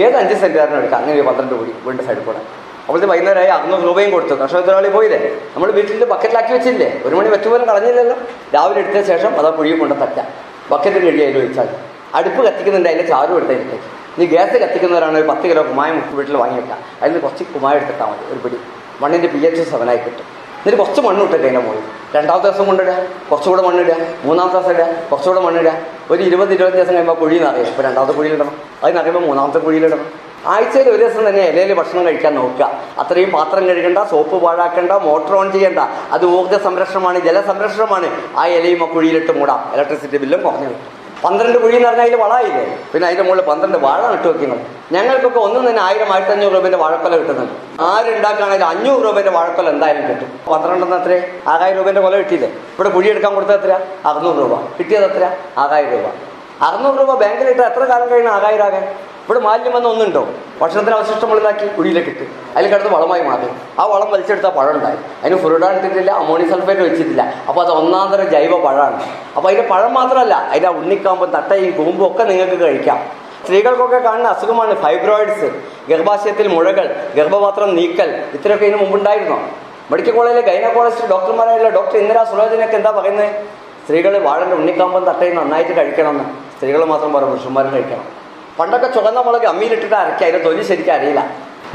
ഏത് 0.04 0.16
അഞ്ച് 0.18 0.34
സെന്റുകാരനും 0.34 0.78
എടുക്കാം? 0.78 1.00
അങ്ങനെ 1.02 1.16
ഒരു 1.20 1.26
പന്ത്രണ്ട് 1.28 1.56
കുഴി 1.56 1.74
വീണ്ടും 1.86 2.06
സൈഡിൽ 2.08 2.24
കൂടെ. 2.24 2.42
അപ്പോഴത്തെ 2.86 3.08
വൈകുന്നേരമായി 3.08 3.48
അറുന്നൂറ് 3.48 3.84
രൂപയും 3.84 4.12
കൊടുത്തു. 4.12 4.34
കർഷക 4.34 4.60
തൊഴിലാളി 4.60 4.90
പോയില്ലേ? 4.90 5.20
നമ്മൾ 5.56 5.72
വീട്ടിൽ 5.72 6.06
ബക്കറ്റിലാക്കി 6.06 6.54
വെച്ചില്ലേ? 6.54 7.02
ഒരു 7.06 7.16
മണി 7.16 7.30
വെച്ച് 7.30 7.50
പോലും 7.50 7.66
കളഞ്ഞില്ലല്ലോ. 7.72 8.16
രാവിലെ 8.56 8.80
എടുത്ത 8.84 9.06
ശേഷം 9.12 9.40
അതാ 9.40 9.50
കുഴിയും 9.50 9.80
കൊണ്ട് 9.80 9.96
തട്ടാം 10.04 10.28
ബക്കറ്റ് 10.72 11.00
കഴുകി 11.06 11.24
അതിൽ 11.24 11.38
വെച്ചാൽ 11.48 11.70
അടുപ്പ് 12.16 12.42
കത്തിക്കുന്നുണ്ട് 12.48 12.90
അതിന്റെ 12.90 13.08
ചാരും 13.12 13.36
എടുത്തേക്ക് 13.38 13.78
നീ 14.20 14.26
ഗ്യാസ് 14.34 14.56
കത്തിക്കുന്നവരാണ് 14.64 15.18
ഒരു 15.22 15.28
പത്ത് 15.32 15.46
കിലോ 15.50 15.62
കുമായം 15.72 15.98
വീട്ടിൽ 16.18 16.36
വാങ്ങി 16.44 16.56
വെക്കാം 16.60 16.80
അതിൽ 17.02 17.12
നിന്ന് 17.12 17.22
കുറച്ച് 17.26 17.44
കുമായം 17.56 17.78
എടുത്തിട്ടാൽ 17.80 18.08
മതി 18.12 18.26
ഒരു 18.34 18.40
പിടി. 18.44 18.58
മണ്ണിന്റെ 19.02 19.28
പി 19.28 19.40
എച്ച് 19.48 19.70
സെവനായി 19.74 19.98
കിട്ടും. 19.98 20.26
എന്നിട്ട് 20.58 20.80
കുറച്ച് 20.82 21.02
മണ്ണ് 21.06 21.22
ഇട്ടിട്ട് 21.24 21.46
അതിന്റെ 21.46 21.62
മുകളിൽ. 21.68 21.86
രണ്ടാമത്തെ 22.16 22.48
ദിവസം 22.50 22.66
കൊണ്ടിടുക 22.70 22.94
കുറച്ചുകൂടെ 23.30 23.62
മണ്ണിടുക 23.68 23.96
മൂന്നാമത്തെ 24.26 24.58
ദിവസം 24.58 24.72
ഇടുക 24.76 24.86
കുറച്ചുകൂടെ 25.10 25.42
മണ്ണിടുക 25.46 25.74
ഒരു 26.12 26.22
ഇരുപത് 26.30 26.54
ഇരുപത് 26.54 26.74
ദിവസം 26.74 26.94
കഴിയുമ്പോൾ 26.94 27.18
കുഴി 27.24 27.40
നിറയും 27.40 27.68
ഇപ്പോൾ 27.72 27.82
രണ്ടാമത്തെ 27.82 28.14
കുഴിയിലിടണം 28.14 28.54
അത് 28.84 28.98
നിറയുമ്പോൾ 28.98 29.26
മൂന്നാമത്തെ 29.30 29.60
കുഴിയിലിടണം 29.60 30.06
ആഴ്ചയിൽ 30.54 30.90
ഒരു 30.90 31.04
ദിവസം 31.04 31.30
തന്നെ 31.30 31.44
ഇലയിൽ 31.50 31.74
ഭക്ഷണം 31.74 32.06
കഴിക്കാൻ 32.06 32.36
നോക്കുക. 32.36 32.66
അത്രയും 33.02 33.30
പാത്രം 33.32 33.68
കഴുകണ്ട 33.68 34.00
സോപ്പ് 34.10 34.38
പാഴാക്കണ്ട 34.46 34.92
മോട്ടർ 34.92 35.36
ഓൺ 35.36 35.52
ചെയ്യണ്ട. 35.52 35.80
അത് 36.16 36.26
ഊർജ 36.26 36.56
സംരക്ഷണമാണ് 36.64 37.20
ജലസംരക്ഷണമാണ്. 37.20 38.10
ആ 38.38 38.46
ഇലയും 38.58 38.84
ആ 38.84 38.88
കുഴിയിലിട്ട് 38.94 39.32
മൂടാം. 39.40 39.72
ഇലക്ട്രിസിറ്റി 39.76 40.18
ബില്ലും 40.18 40.42
കുറഞ്ഞു 40.42 40.70
കിട്ടും. 40.70 41.03
പന്ത്രണ്ട് 41.24 41.58
കുഴി 41.58 41.76
എന്ന് 41.76 41.88
പറഞ്ഞാൽ 41.88 42.06
അതിൽ 42.06 42.16
വളമായില്ലേ 42.16 42.64
പിന്നെ 42.92 43.08
അതിന്റെ 43.08 43.24
മുകളിൽ 43.24 43.42
പന്ത്രണ്ട് 43.42 43.78
വാഴ 43.78 44.14
ഇട്ട് 44.14 44.28
വെക്കണം 44.28 44.60
ഞങ്ങൾക്കൊക്കെ 44.92 45.40
ഒന്നും 45.40 45.70
തന്നെ 45.70 45.82
ആയിരം 45.82 46.14
ആയിരത്തി 46.14 46.32
അഞ്ഞൂറ് 46.32 46.54
രൂപന്റെ 46.54 46.78
വാഴക്കൊല 46.78 47.18
കിട്ടുന്നുണ്ട് 47.18 47.54
ആരുണ്ടാക്കുകയാണെങ്കിൽ 47.84 48.66
അഞ്ഞൂറ് 48.66 49.04
രൂപന്റെ 49.04 49.32
വാഴക്കൊല 49.32 49.70
എന്തായാലും 49.70 50.08
കിട്ടും. 50.10 50.30
പന്ത്രണ്ടെന്ന് 50.52 50.96
അത്രേ 50.96 51.18
ആറായിരം 51.48 51.78
രൂപന്റെ 51.78 52.02
കൊല 52.02 52.16
കിട്ടിയില്ലേ? 52.18 52.50
ഇവിടെ 52.76 52.90
കുഴി 52.90 53.10
എടുക്കാൻ 53.10 53.34
കൊടുത്തത് 53.36 53.56
എത്ര 53.56 53.72
അറുന്നൂറ് 54.08 54.38
രൂപ. 54.38 54.56
കിട്ടിയത് 54.80 55.06
എത്ര 55.06 55.24
ആറായിരം 55.58 55.92
രൂപ. 55.92 56.08
അറുന്നൂറ് 56.62 57.00
രൂപ 57.00 57.14
ബാങ്കിലിട്ട് 57.22 57.62
എത്ര 57.62 57.84
കാലം 57.84 58.10
കഴിയണം 58.10 58.34
ആകായിരം 58.34 58.66
ആകാൻ 58.66 58.84
ഇവിടെ 59.26 59.40
മാലിന്യം 59.40 59.74
വന്ന 59.74 59.88
ഒന്നുണ്ടോ? 59.88 60.22
ഭക്ഷണത്തിന് 60.62 60.96
അവശിഷ്ടം 60.96 61.30
വെള്ളമാക്കി 61.30 61.66
കുഴിയിലേക്ക് 61.76 62.10
ഇട്ട് 62.10 62.26
അതിൽ 62.58 62.68
കിടന്ന് 62.72 62.92
വളമായി 62.96 63.22
മാറി. 63.22 63.48
ആ 63.80 63.86
വളം 63.86 64.12
വലിച്ചെടുത്താൽ 64.12 64.52
പഴം 64.52 64.76
ഉണ്ടായി 64.78 64.98
അതിന് 65.22 65.38
ഫ്രൂഡാൻ 65.44 65.72
എടുത്തിട്ടില്ല 65.72 66.12
അമോണിയം 66.12 66.50
സൾഫേറ്റ് 66.54 66.82
വെച്ചിട്ടില്ല. 66.82 67.22
അപ്പോൾ 67.50 67.62
അത് 67.66 67.72
ഒന്നാം 67.72 68.08
തരം 68.14 68.30
ജൈവ 68.30 68.54
പഴമാണ്. 68.66 68.98
അപ്പോൾ 69.36 69.48
അതിന്റെ 69.50 69.68
പഴം 69.74 69.94
മാത്രമല്ല 69.94 70.36
അതിന്റെ 70.50 70.68
ആ 70.68 70.72
ഉണ്ണിക്കാമ്പും 70.72 71.32
തട്ടയും 71.36 71.72
കൂമ്പും 71.78 72.12
ഒക്കെ 72.12 72.24
നിങ്ങൾക്ക് 72.24 72.60
കഴിക്കാം. 72.64 73.00
സ്ത്രീകൾക്കൊക്കെ 73.46 73.98
കാണുന്ന 73.98 74.28
അസുഖമാണ് 74.30 74.74
ഫൈബ്രോയിഡ്സ് 74.82 75.48
ഗർഭാശയത്തിൽ 75.90 76.48
മുഴകൾ 76.48 76.86
ഗർഭപാത്രം 77.16 77.76
നീക്കൽ. 77.76 78.10
ഇത്രയൊക്കെ 78.38 78.66
ഇതിന് 78.66 78.80
മുമ്പുണ്ടായിരുന്നോ? 78.82 79.38
മെഡിക്കൽ 79.92 80.12
കോളേജിലെ 80.12 80.44
ഗൈനക്കോളജിസ്റ്റ് 80.50 81.08
ഡോക്ടർമാരായുള്ള 81.10 81.70
ഡോക്ടർ 81.70 81.98
ഇന്ദിര 81.98 82.24
സുലോചനയൊക്കെ 82.24 82.76
എന്താ 82.76 82.92
പറയുന്നത്? 82.92 83.32
സ്ത്രീകൾ 83.86 84.18
വാഴന്റെ 84.18 84.56
ഉണ്ണിക്കാമ്പം 84.56 85.06
തട്ടയും 85.06 85.36
നന്നായിട്ട് 85.36 85.74
കഴിക്കണമെന്ന്. 85.80 86.26
സ്ത്രീകൾ 86.58 86.86
മാത്രം 86.86 87.14
പറയും 87.14 87.32
പുരുഷന്മാരും 87.32 87.74
കഴിക്കണം. 87.74 88.23
പണ്ടൊക്കെ 88.60 88.88
ചുവന്ന 88.96 89.20
മുളക് 89.20 89.48
അമ്മിയിലിട്ടിട്ട് 89.52 89.96
അരക്കുക 89.96 90.26
അതിന്റെ 90.26 90.42
തൊലി 90.46 90.64
ശരിക്കും 90.64 90.94
അറിയില്ല. 90.94 91.22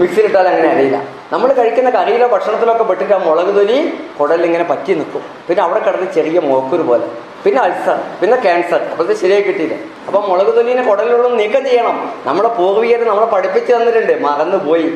മിക്സിയിലിട്ടാൽ 0.00 0.48
അങ്ങനെ 0.48 0.68
അറിയില്ല. 0.74 0.98
നമ്മൾ 1.32 1.52
കഴിക്കുന്ന 1.52 1.90
കറിയിലോ 1.90 2.26
ഭക്ഷണത്തിലൊക്കെ 2.28 2.84
പെട്ടിട്ട് 2.84 3.14
ആ 3.14 3.18
മുളക് 3.18 3.52
തൊലി 3.56 3.78
കുടലിങ്ങനെ 4.18 4.64
പറ്റി 4.64 4.92
നിൽക്കും. 4.94 5.22
പിന്നെ 5.48 5.62
അവിടെ 5.64 5.80
കിടന്ന് 5.86 6.12
ചെറിയ 6.16 6.38
മോക്കൂർ 6.50 6.80
പോലെ. 6.90 7.06
പിന്നെ 7.44 7.60
അൾസർ 7.62 7.98
പിന്നെ 8.20 8.36
ക്യാൻസർ. 8.36 8.80
അപ്പോഴത്തെ 8.90 9.16
ശരിയായി 9.22 9.42
കിട്ടിയില്ല. 9.42 9.74
അപ്പം 10.08 10.22
മുളക് 10.30 10.52
തൊലിനെ 10.56 10.82
കുടലിലുള്ള 10.90 11.28
നീക്കം 11.28 11.64
ചെയ്യണം. 11.68 11.96
നമ്മളെ 12.26 12.48
പൂർവികർ 12.48 13.00
നമ്മളെ 13.08 13.26
പഠിപ്പിച്ച് 13.34 13.72
തന്നിട്ടുണ്ട്. 13.72 14.20
മറന്നു 14.20 14.56
പോയി 14.56 14.88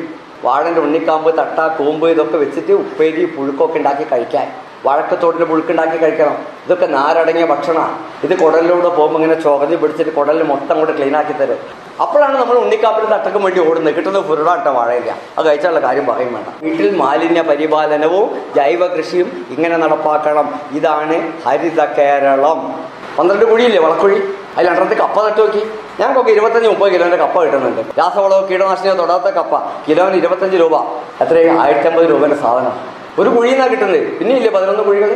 വാഴന്റെ 0.45 0.81
ഉണ്ണിക്കാമ്പ് 0.81 1.37
തട്ട 1.37 1.59
കൂമ്പ് 1.77 2.09
ഇതൊക്കെ 2.09 2.37
വെച്ചിട്ട് 2.37 2.71
ഉപ്പേരി 2.71 3.25
പുഴുക്കൊക്കെ 3.25 3.77
ഉണ്ടാക്കി 3.77 4.05
കഴിക്കാൻ. 4.13 4.47
വാഴക്കത്തോടിന്റെ 4.85 5.45
പുഴുക്കുണ്ടാക്കി 5.45 5.97
കഴിക്കണം. 5.97 6.37
ഇതൊക്കെ 6.65 6.85
നാരടങ്ങിയ 6.85 7.45
ഭക്ഷണമാണ് 7.45 7.95
ഇത് 8.23 8.39
കുടലിലൂടെ 8.39 8.89
പോകുമ്പോൾ 8.89 9.23
ഇങ്ങനെ 9.23 9.41
ചൊറഞ്ഞ് 9.41 9.77
പിടിച്ചിട്ട് 9.77 10.11
കുടലിൽ 10.11 10.43
മൊത്തം 10.43 10.79
കൂടെ 10.79 10.91
ക്ലീൻ 10.91 11.17
ആക്കി 11.17 11.33
തരും. 11.33 11.57
അപ്പോഴാണ് 12.01 12.37
നമ്മൾ 12.41 12.57
ഉണ്ണിക്കാപ്പിന് 12.57 13.11
തട്ടക്കും 13.11 13.43
വേണ്ടി 13.43 13.61
ഓടുന്നത്. 13.61 13.95
കിട്ടുന്നത് 13.95 14.25
ഫുരുടാട്ട 14.25 14.67
വാഴയില്ല. 14.67 15.15
അത് 15.37 15.45
കഴിച്ചാലുള്ള 15.45 15.79
കാര്യം 15.79 16.05
പറയും 16.07 16.33
വേണ്ട. 16.33 16.47
വീട്ടിൽ 16.63 16.95
മാലിന്യ 16.95 17.41
പരിപാലനവും 17.41 18.41
ജൈവ 18.55 18.87
കൃഷിയും 18.87 19.47
ഇങ്ങനെ 19.49 19.77
നടപ്പാക്കണം. 19.77 20.59
ഇതാണ് 20.71 21.33
ഹരിത 21.47 21.85
കേരളം. 21.85 22.85
പന്ത്രണ്ട് 23.19 23.45
കുഴിയില്ലേ 23.45 23.81
വളക്കുഴി? 23.81 24.33
അതിൽ 24.57 24.67
രണ്ടത്തെ 24.67 24.95
കപ്പ 24.95 25.27
നട്ട് 25.27 25.41
നോക്കി. 25.41 25.59
ഞങ്ങൾക്കൊക്കെ 25.99 26.31
ഇരുപത്തഞ്ച് 26.31 26.69
മുപ്പത് 26.69 26.93
കിലോന്റെ 26.93 27.17
കപ്പ 27.17 27.43
കിട്ടുന്നുണ്ട്. 27.43 27.81
രാസവളവും 27.99 28.49
കീടനാശിനിയോ 28.49 28.93
തൊടാത്ത 28.93 29.23
കപ്പ. 29.23 29.55
കിലോന് 29.89 30.15
ഇരുപത്തഞ്ച് 30.15 30.57
രൂപ. 30.57 30.75
എത്രയും? 31.21 31.61
ആയിരത്തമ്പത് 31.61 32.09
രൂപന്റെ 32.09 32.35
സാധനം. 32.35 33.02
ഒരു 33.19 33.29
കുഴിയിൽ 33.29 33.53
നിന്നാണ് 33.53 33.71
കിട്ടുന്നത് 33.71 34.17
പിന്നെ 34.19 34.35
ഇല്ലേ 34.35 34.51
പതിനൊന്ന് 34.51 34.83
കുഴികൾ? 34.83 35.11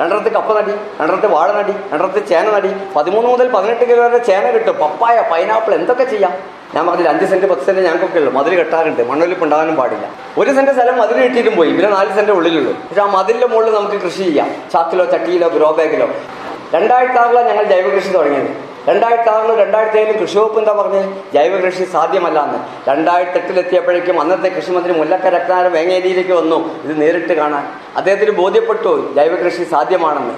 രണ്ടിടത്ത് 0.00 0.30
കപ്പ 0.32 0.50
നടി 0.58 0.70
രണ്ടിടത്ത് 1.00 1.26
വാഴ 1.26 1.48
നടി 1.52 1.72
രണ്ടിടത്ത് 1.92 2.28
ചേന 2.28 2.50
നടി. 2.50 2.70
പതിമൂന്ന് 2.96 3.30
മുതൽ 3.30 3.48
പതിനെട്ട് 3.48 3.84
കിലോ 3.90 4.02
വരെ 4.08 4.18
ചേന 4.18 4.50
കിട്ടും. 4.50 4.76
പപ്പായ 4.78 5.24
പൈനാപ്പിൾ 5.32 5.74
എന്തൊക്കെ 5.74 6.04
ചെയ്യാം? 6.04 6.32
ഞാൻ 6.74 6.86
പറഞ്ഞില്ല 6.86 7.10
അഞ്ച് 7.10 7.26
സെന്റ് 7.30 7.46
പത്ത് 7.46 7.62
സെന്റ് 7.62 7.80
ഞങ്ങൾക്കൊക്കെ 7.80 8.18
ഉള്ളു. 8.18 8.30
മതിൽ 8.30 8.54
കെട്ടാറുണ്ട്. 8.58 9.02
മണ്ണൊലിപ്പ് 9.10 9.44
ഉണ്ടാകാനും 9.44 9.76
പാടില്ല. 9.76 10.06
ഒരു 10.38 10.50
സെന്റ് 10.56 10.72
സ്ഥലം 10.72 10.98
മതിൽ 10.98 11.22
കിട്ടിയിട്ടും 11.22 11.56
പോയി. 11.56 11.70
പിന്നെ 11.76 11.90
നാല് 11.90 12.14
സെന്റ് 12.14 12.32
ഉള്ളിലുള്ളൂ. 12.32 12.72
പക്ഷെ 12.72 13.02
ആ 13.02 13.06
മതിലിന്റെ 13.06 13.46
മുകളിൽ 13.46 13.74
നമുക്ക് 13.74 13.94
കൃഷി 13.94 14.22
ചെയ്യാം. 14.22 14.50
ചാക്കിലോ 14.72 15.04
ചട്ടിയിലോ 15.04 15.48
ഗ്രോ 15.48 15.70
ബാഗിലോ. 15.78 16.08
രണ്ടായിരത്തി 16.74 17.18
ഞങ്ങൾ 17.50 17.64
ജൈവകൃഷി 17.64 18.12
തുടങ്ങിയത്. 18.12 18.69
രണ്ടായിരത്തി 18.88 19.28
ആറിലും 19.28 19.56
രണ്ടായിരത്തി 19.58 19.98
ഏഴിലും 19.98 20.16
കൃഷി 20.20 20.38
വകുപ്പ് 20.38 20.58
എന്താ 20.58 20.72
പറഞ്ഞത് 20.72 21.08
ജൈവ 21.34 21.56
കൃഷി 21.64 21.84
സാധ്യമല്ല 21.84 22.38
എന്ന് 22.46 22.58
രണ്ടായിരത്തി 22.90 23.38
എട്ടിലെത്തിയപ്പോഴേക്കും 23.38 24.20
അന്നത്തെ 24.20 24.48
കൃഷിമന്ത്രി 24.48 24.92
മുല്ലക്ക 25.00 25.26
രത്നാകരൻ 25.26 25.72
വേങ്ങേരിയിലേക്ക് 25.72 26.32
വന്നു 26.32 26.58
ഇത് 26.84 27.02
നേരിട്ട് 27.02 27.32
കാണാൻ. 27.32 27.64
അദ്ദേഹത്തിന് 27.96 28.30
ബോധ്യപ്പെട്ടു 28.30 29.12
ജൈവ 29.16 29.34
കൃഷി 29.36 29.64
സാധ്യമാണെന്ന്. 29.64 30.34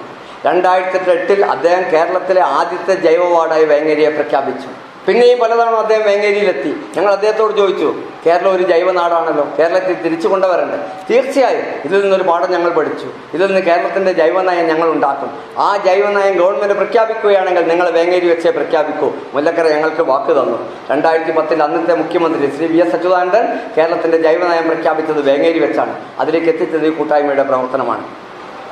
രണ്ടായിരത്തി 0.46 1.10
എട്ടിൽ 1.10 1.44
അദ്ദേഹം 1.44 1.82
കേരളത്തിലെ 1.92 2.40
ആദ്യത്തെ 2.40 2.94
ജൈവ 2.94 3.24
വാർഡായി 3.34 3.64
വേങ്ങേരിയെ 3.64 4.08
പ്രഖ്യാപിച്ചു. 4.08 4.68
പിന്നെയും 5.06 5.38
പലതവണ 5.38 5.74
അദ്ദേഹം 5.74 6.04
വേങ്ങേരിയിലെത്തി 6.04 6.76
ഞങ്ങൾ 6.96 7.12
അദ്ദേഹത്തോട് 7.12 7.56
ചോദിച്ചു 7.56 7.94
കേരളം 8.26 8.54
ഒരു 8.54 8.62
ജൈവ 8.62 8.92
നാടാണല്ലോ 8.92 9.48
കേരളത്തിൽ 9.58 10.02
തിരിച്ചു 10.02 10.28
കൊണ്ടുവരണ്ടേ? 10.28 10.76
തീർച്ചയായും 11.10 11.64
ഇതിൽ 11.84 12.00
നിന്നൊരു 12.02 12.22
പാഠം 12.22 12.52
ഞങ്ങൾ 12.52 12.70
പഠിച്ചു. 12.70 13.06
ഇതിൽ 13.34 13.46
നിന്ന് 13.46 13.62
കേരളത്തിന്റെ 13.62 14.12
ജൈവനയം 14.12 14.66
ഞങ്ങൾ 14.66 14.88
ഉണ്ടാക്കും. 14.88 15.30
ആ 15.58 15.76
ജൈവനയം 15.76 16.38
ഗവൺമെന്റ് 16.38 16.74
പ്രഖ്യാപിക്കുകയാണെങ്കിൽ 16.74 17.68
നിങ്ങൾ 17.68 17.90
വേങ്ങേരി 17.90 18.28
വെച്ചേ 18.28 18.50
പ്രഖ്യാപിക്കൂ. 18.50 19.12
മുല്ലക്കര 19.34 19.68
ഞങ്ങൾക്ക് 19.68 20.02
വാക്ക് 20.02 20.32
തന്നു. 20.40 20.58
രണ്ടായിരത്തി 20.90 21.30
പത്തിൽ 21.30 21.62
അന്നത്തെ 21.62 21.94
മുഖ്യമന്ത്രി 21.94 22.56
ശ്രീ 22.56 22.66
വി 22.66 22.76
എസ് 22.76 22.94
അച്യുതാനന്ദൻ 22.94 23.60
കേരളത്തിന്റെ 23.78 24.18
ജൈവനയം 24.18 24.68
പ്രഖ്യാപിച്ചത് 24.68 25.20
വേങ്ങേരി 25.30 25.58
വെച്ചാണ്. 25.58 26.00
അതിലേക്ക് 26.18 26.46
എത്തിച്ചത് 26.46 26.86
ഈ 26.86 26.90
കൂട്ടായ്മയുടെ 26.90 27.42
പ്രവർത്തനമാണ്. 27.42 28.21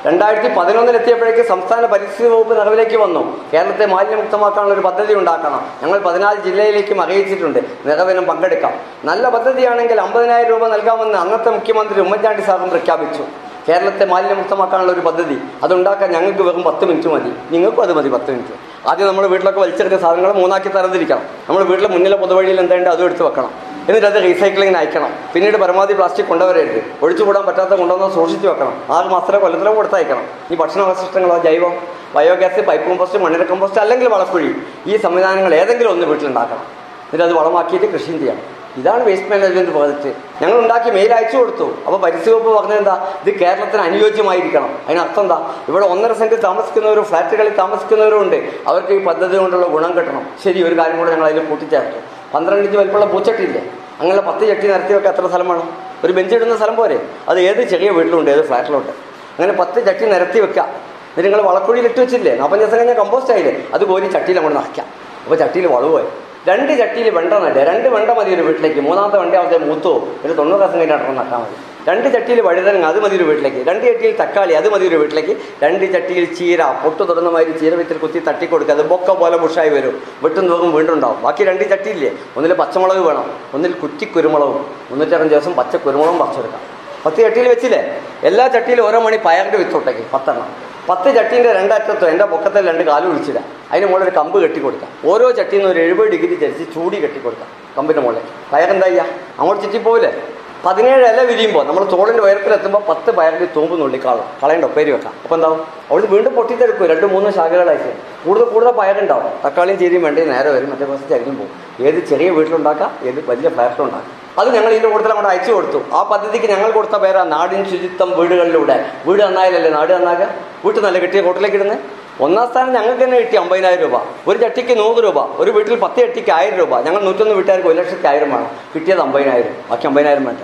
രണ്ടായിരത്തി 0.07 0.49
പതിനൊന്നിലെത്തിയപ്പോഴേക്ക് 0.55 1.43
സംസ്ഥാന 1.49 1.87
പരിസ്ഥിതി 1.87 2.29
വകുപ്പ് 2.29 2.61
നിലവിലേക്ക് 2.61 2.97
വന്നു. 2.97 3.23
കേരളത്തെ 3.53 3.87
മാലിന്യമുക്തമാക്കാനുള്ള 3.87 4.75
ഒരു 4.75 4.81
പദ്ധതി 4.81 5.15
ഉണ്ടാക്കണം. 5.15 5.63
ഞങ്ങൾ 5.83 5.99
പതിനാല് 5.99 6.39
ജില്ലയിലേക്കും 6.47 7.03
അറിയിച്ചിട്ടുണ്ട്. 7.03 7.59
നിറവിനും 7.87 8.25
പങ്കെടുക്കാം. 8.25 8.75
നല്ല 9.05 9.29
പദ്ധതിയാണെങ്കിൽ 9.29 10.01
അമ്പതിനായിരം 10.01 10.51
രൂപ 10.51 10.67
നൽകാമെന്ന് 10.69 11.19
അന്നത്തെ 11.19 11.51
മുഖ്യമന്ത്രി 11.51 12.01
ഉമ്മൻചാണ്ടി 12.01 12.43
സാറും 12.43 12.71
പ്രഖ്യാപിച്ചു. 12.71 13.25
കേരളത്തെ 13.69 14.05
മാലിന്യമുക്തമാക്കാനുള്ള 14.05 14.93
ഒരു 14.93 15.01
പദ്ധതി 15.01 15.37
അതുണ്ടാക്കാൻ 15.63 16.13
ഞങ്ങൾക്ക് 16.13 16.43
വെറും 16.43 16.63
പത്ത് 16.63 16.85
മിനിറ്റ് 16.85 17.09
മതി. 17.09 17.33
നിങ്ങൾക്കും 17.51 17.83
അത് 17.83 17.93
മതി 17.93 18.09
പത്ത് 18.09 18.31
മിനിറ്റ്. 18.31 18.55
ആദ്യം 18.89 19.09
നമ്മൾ 19.09 19.27
വീട്ടിലൊക്കെ 19.27 19.61
വലിച്ചെടുത്ത 19.61 20.01
സാധനങ്ങൾ 20.01 20.33
മൂന്നാക്കി 20.33 20.69
തരംതിരിക്കണം. 20.69 21.25
നമ്മൾ 21.49 21.63
വീട്ടിലെ 21.63 21.89
മുന്നിലെ 21.89 22.17
പൊതുവഴിയിൽ 22.17 22.61
എന്താണ്ട് 22.61 22.91
അതും 22.91 23.05
എടുത്ത് 23.05 23.23
വെക്കണം. 23.23 23.70
എന്നിട്ട് 23.91 24.09
അത് 24.09 24.19
റീസൈക്ലിങ്ങിന് 24.25 24.79
അയക്കണം 24.79 25.13
പിന്നീട് 25.35 25.57
പരമാവധി 25.57 25.93
പ്ലാസ്റ്റിക് 25.93 26.27
കൊണ്ടുവരരുത്. 26.27 26.81
ഒഴിച്ചുകൂടാൻ 27.03 27.47
പറ്റാത്ത 27.47 27.71
കൊണ്ടുവന്ന് 27.71 28.15
സൂക്ഷിച്ച് 28.15 28.49
വെക്കണം. 28.49 28.75
ആറ് 28.91 29.07
മാസത്തിലെ 29.07 29.39
കൊല്ലത്തിലോ 29.39 29.77
കൊടുത്തയക്കണം. 29.77 30.25
ഈ 30.53 30.57
ഭക്ഷണ 30.57 30.81
അവശിഷ്ടങ്ങളോ 30.83 31.39
ജൈവം 31.39 31.75
ബയോഗ്യാസ് 32.15 32.61
പൈപ്പ് 32.61 32.89
കമ്പോസ്റ്റ് 32.89 33.19
മണ്ണിര 33.19 33.43
കമ്പോസ്റ്റ് 33.43 33.81
അല്ലെങ്കിൽ 33.81 34.09
വളക്കുഴി 34.09 34.51
ഈ 34.87 34.97
സംവിധാനങ്ങൾ 34.97 35.55
ഏതെങ്കിലും 35.55 35.91
ഒന്ന് 35.91 36.07
വീട്ടിലുണ്ടാക്കണം. 36.07 36.65
എന്നിട്ട് 37.05 37.25
അത് 37.25 37.33
വളമാക്കിയിട്ട് 37.33 37.87
കൃഷിയും 37.87 38.19
ചെയ്യണം 38.19 38.61
ഇതാണ് 38.77 39.05
വേസ്റ്റ് 39.05 39.31
മാനേജ്മെന്റ് 39.31 39.71
പ്രോജക്റ്റ് 39.71 40.11
ഞങ്ങൾ 40.43 40.59
ഉണ്ടാക്കി 40.59 40.91
മെയിൽ 40.91 41.15
അയച്ചു 41.15 41.37
കൊടുത്തു. 41.37 41.67
അപ്പോൾ 41.87 41.99
പരിസ്ഥിതി 42.01 42.31
വകുപ്പ് 42.31 42.51
പറഞ്ഞത് 42.59 42.79
എന്താ? 42.79 43.15
ഇത് 43.27 43.35
കേരളത്തിന് 43.39 43.83
അനുയോജ്യമായിരിക്കണം. 43.83 44.79
അതിനർത്ഥം 44.89 45.23
എന്താ? 45.23 45.55
ഇവിടെ 45.69 45.87
ഒന്നര 45.87 46.13
സെന്റ് 46.13 46.43
താമസിക്കുന്നവരും 46.43 47.05
ഫ്ലാറ്റുകളിൽ 47.05 47.57
താമസിക്കുന്നവരും 47.57 48.21
ഉണ്ട്. 48.21 48.37
അവർക്ക് 48.69 48.93
ഈ 48.93 49.05
പദ്ധതി 49.05 49.37
കൊണ്ടുള്ള 49.37 49.67
ഗുണം 49.67 49.93
കിട്ടണം. 49.97 50.27
ശരി 50.45 50.63
ഒരു 50.69 50.79
കാര്യം 50.79 50.99
കൂടെ 50.99 51.11
ഞങ്ങൾ 51.11 51.27
അതിൽ 51.27 51.45
കൂട്ടിച്ചേർത്തു. 51.45 52.20
പന്ത്രണ്ട് 52.35 52.65
ഇഞ്ച് 52.67 52.79
വലിപ്പമുള്ള 52.81 53.07
പൂച്ചട്ടിയില്ലേ? 53.13 53.63
അങ്ങനെ 54.01 54.21
പത്ത് 54.29 54.43
ചട്ടി 54.51 54.67
നിരത്തി 54.73 54.93
വെക്കാൻ 54.97 55.13
എത്ര 55.15 55.27
സ്ഥലം 55.33 55.49
വേണം 55.53 55.67
ഒരു 56.05 56.13
ബെഞ്ച് 56.17 56.35
ഇടുന്ന 56.35 56.55
സ്ഥലം 56.61 56.77
പോരെ? 56.81 56.99
അത് 57.31 57.39
ഏത് 57.49 57.63
ചെറിയ 57.73 57.89
വീട്ടിലുണ്ട് 57.97 58.31
ഏത് 58.35 58.43
ഫ്ലാറ്റിലുണ്ട്? 58.49 58.93
അങ്ങനെ 59.37 59.53
പത്ത് 59.61 59.79
ചട്ടി 59.89 60.05
നിരത്തി 60.15 60.39
വെക്കുക. 60.45 60.63
എന്നിട്ട് 61.11 61.29
നിങ്ങൾ 61.29 61.43
വളക്കുഴിയിൽ 61.51 61.87
ഇട്ട് 61.91 62.01
വെച്ചില്ലേ? 62.01 62.33
നാൽപ്പത് 62.41 62.61
ദിവസം 62.61 62.77
കഴിഞ്ഞാൽ 62.79 62.97
കമ്പോസ്റ്റ് 63.03 63.33
ആയില്ലേ? 63.35 63.53
അത് 63.75 63.83
കോരി 63.91 64.07
ചട്ടിയിൽ 64.17 64.37
അങ്ങോട്ട് 64.41 64.59
നിറയ്ക്കാം 64.59 64.87
അപ്പോൾ 65.25 65.37
ചട്ടിയിൽ 65.43 65.67
വളവുമായി. 65.77 66.09
രണ്ട് 66.49 66.79
ചട്ടിയിൽ 66.79 67.11
വെണ്ട 67.11 67.33
നടുക. 67.35 67.63
രണ്ട് 67.63 67.89
വെണ്ട 67.89 68.11
മതി 68.11 68.35
ഒരു 68.35 68.43
വീട്ടിലേക്ക്. 68.43 68.81
മൂന്നാമത്തെ 68.81 69.19
വണ്ടി 69.19 69.37
ആവത്തെ 69.37 69.59
മൂത്തോ 69.59 70.09
ഒരു 70.25 70.33
തൊണ്ണൂറ് 70.33 70.61
ദിവസം 70.61 70.79
കഴിഞ്ഞാൽ 70.79 70.97
നടന്നു 70.97 71.23
നട്ടാൽ 71.23 71.39
മതി. 71.39 71.57
രണ്ട് 71.89 72.13
ചട്ടിയിൽ 72.15 72.41
വഴുതനങ്ങ 72.41 72.87
അത് 72.87 73.01
മതി 73.01 73.17
ഒരു 73.17 73.25
വീട്ടിലേക്ക്. 73.25 73.67
രണ്ട് 73.69 73.85
ചട്ടിയിൽ 73.87 74.17
തക്കാളി 74.17 74.53
അത് 74.53 74.69
മതി 74.69 74.87
ഒരു 74.89 74.97
വീട്ടിലേക്ക്. 74.97 75.37
രണ്ട് 75.63 75.93
ചട്ടിയിൽ 75.93 76.35
ചീര 76.35 76.63
പൊട്ടു 76.65 77.03
തുറന്ന 77.03 77.31
മാതിരി 77.31 77.59
ചീര 77.59 77.75
വിത്തിൽ 77.75 77.99
കുത്തി 77.99 78.19
തട്ടി 78.19 78.47
കൊടുക്കുക. 78.47 78.75
അത് 78.75 78.89
ബൊക്ക 78.89 79.11
പോലെ 79.11 79.37
മുഷായി 79.37 79.69
വരും. 79.69 80.03
വെട്ടും 80.23 80.49
തോക്കും 80.49 80.73
വീണ്ടും 80.73 80.95
ഉണ്ടാവും. 80.95 81.23
ബാക്കി 81.23 81.45
രണ്ട് 81.45 81.71
ചട്ടിയില്ലേ? 81.71 82.13
ഒന്നിൽ 82.37 82.55
പച്ചമുളക് 82.55 82.99
വേണം. 82.99 83.33
ഒന്നിൽ 83.55 83.73
കുറ്റി 83.73 84.05
കുരുമുളകും. 84.05 84.67
മുന്നൂറ്ററഞ്ച് 84.91 85.35
ദിവസം 85.35 85.55
പച്ച 85.55 85.77
കുരുമുളകും 85.77 86.19
പറിച്ചെടുക്കാം. 86.19 86.61
പത്ത് 87.07 87.17
ചട്ടിയിൽ 87.17 87.49
വെച്ചില്ലേ? 87.49 88.01
എല്ലാ 88.23 88.47
ചട്ടിയിലും 88.49 88.87
ഓരോ 88.87 89.01
മണി 89.01 89.17
പയറിന്റെ 89.17 89.59
വിത്തോട്ടേക്ക് 89.59 90.01
പത്തെണ്ണം. 90.13 90.70
പത്ത് 90.91 91.15
ചട്ടീന്റെ 91.15 91.53
രണ്ടറ്റത്തോ 91.53 92.07
എന്റെ 92.09 92.25
പൊക്കത്തിൽ 92.25 92.69
രണ്ട് 92.69 92.83
കാലു 92.83 93.07
ഒഴിച്ചിടാം. 93.07 93.45
അതിന് 93.73 93.87
മുകളിൽ 93.87 94.05
ഒരു 94.05 94.11
കമ്പ് 94.17 94.43
കെട്ടിക്കൊടുക്കാം. 94.43 95.11
ഓരോ 95.11 95.31
ചട്ടിയിൽ 95.31 95.59
നിന്ന് 95.59 95.73
ഒരു 95.73 95.81
എഴുപത് 95.81 96.09
ഡിഗ്രി 96.09 96.35
ചരിച്ച് 96.35 96.75
ചൂടി 96.75 97.01
കെട്ടിക്കൊടുക്കാം 97.01 97.49
കമ്പിന്റെ 97.79 98.03
മുകളിൽ 98.03 98.21
പയറെന്താ 98.53 98.87
ചെയ്യുക 98.87 99.05
അങ്ങോട്ട് 99.39 99.63
ചുറ്റിപ്പോവില്ലേ 99.63 100.23
പതിനേഴ് 100.65 101.07
ഇല 101.07 101.21
വിരിയുമ്പോൾ 101.23 101.67
നമ്മൾ 101.67 101.85
തോളിന്റെ 101.85 102.23
ഉയരത്തിലെത്തുമ്പോൾ 102.23 102.83
പത്ത് 102.89 103.11
പയറിന്റെ 103.11 103.49
തൂമ്പ് 103.57 103.81
നുള്ളിക്കാളും. 103.81 104.25
കളയണ്ട 104.43 104.65
ഉപ്പേരി 104.65 104.91
വെക്കാം. 104.91 105.15
അപ്പോൾ 105.23 105.35
എന്താവും? 105.35 105.61
അവൾ 105.91 106.01
വീണ്ടും 106.01 106.35
പൊട്ടിത്തെടുക്കും. 106.35 106.87
രണ്ട് 106.87 107.07
മൂന്ന് 107.07 107.31
ശാഖകളായിട്ട് 107.31 107.95
കൂടുതൽ 108.27 108.45
കൂടുതൽ 108.45 108.71
പയറുണ്ടാവും. 108.71 109.33
തക്കാളിയും 109.47 109.79
ചീരിയും 109.79 110.03
വേണ്ടി? 110.03 110.25
നേരെ 110.25 110.51
വരും. 110.51 110.71
മറ്റേ 110.71 110.85
കുറച്ച് 110.85 111.11
ചരിഞ്ഞും 111.11 111.39
പോകും. 111.39 111.87
ഏത് 111.87 112.07
ചെറിയ 112.11 112.31
വീട്ടിലുണ്ടാക്കാം 112.31 112.99
ഏത് 113.03 113.25
വലിയ 113.31 113.49
ഫ്ലാറ്റിലുണ്ടാക്കാം. 113.49 114.30
അത് 114.41 114.49
ഞങ്ങൾ 114.57 114.71
ഇതിന്റെ 114.71 114.89
കൂട്ടത്തിൽ 114.89 115.13
അങ്ങോട്ട് 115.13 115.31
അയച്ചു 115.31 115.53
കൊടുത്തു. 115.53 115.79
ആ 115.93 116.03
പദ്ധതിക്ക് 116.03 116.47
ഞങ്ങൾ 116.47 116.71
കൊടുത്ത 116.71 116.97
പേരാ 116.97 117.23
നാടിൻ 117.25 117.65
ശുചിത്വം 117.71 118.11
വീടുകളിലൂടെ. 118.19 118.77
വീട് 119.07 119.23
നന്നായാലല്ലേ 119.23 119.71
നാട് 119.71 119.93
നന്നാകുക 119.93 120.29
വീട്ടിൽ 120.65 120.83
നല്ല 120.85 120.99
കിട്ടിയ 120.99 121.21
കൂട്ടിലേക്ക് 121.23 121.57
ഇടുന്നത് 121.57 121.79
ഒന്നാം 122.25 122.47
സ്ഥാനം 122.51 122.73
ഞങ്ങൾക്ക് 122.73 123.05
തന്നെ 123.05 123.19
കിട്ടി 123.21 123.37
അമ്പതിനായിരം 123.37 123.83
രൂപ. 123.83 124.01
ഒരു 124.29 124.39
ചട്ടിക്ക് 124.39 124.79
നൂറ് 124.79 125.05
രൂപ. 125.05 125.19
ഒരു 125.43 125.51
വീട്ടിൽ 125.51 125.77
പത്ത് 125.77 126.01
ചട്ടിക്ക് 126.01 126.33
ആയിരം 126.33 126.57
രൂപ. 126.57 126.81
ഞങ്ങൾ 126.81 127.03
നൂറ്റൊന്ന് 127.03 127.35
വീട്ടുകാർക്ക് 127.35 127.69
ഒരു 127.69 127.77
ലക്ഷത്തി 127.77 128.07
ആയിരം 128.07 128.33
വേണം. 128.33 128.51
കിട്ടിയത് 128.75 129.01
അമ്പതിനായിരം. 129.01 129.55
ബാക്കി 129.71 129.87
അമ്പതിനായിരം 129.87 130.25
വേണ്ട. 130.25 130.39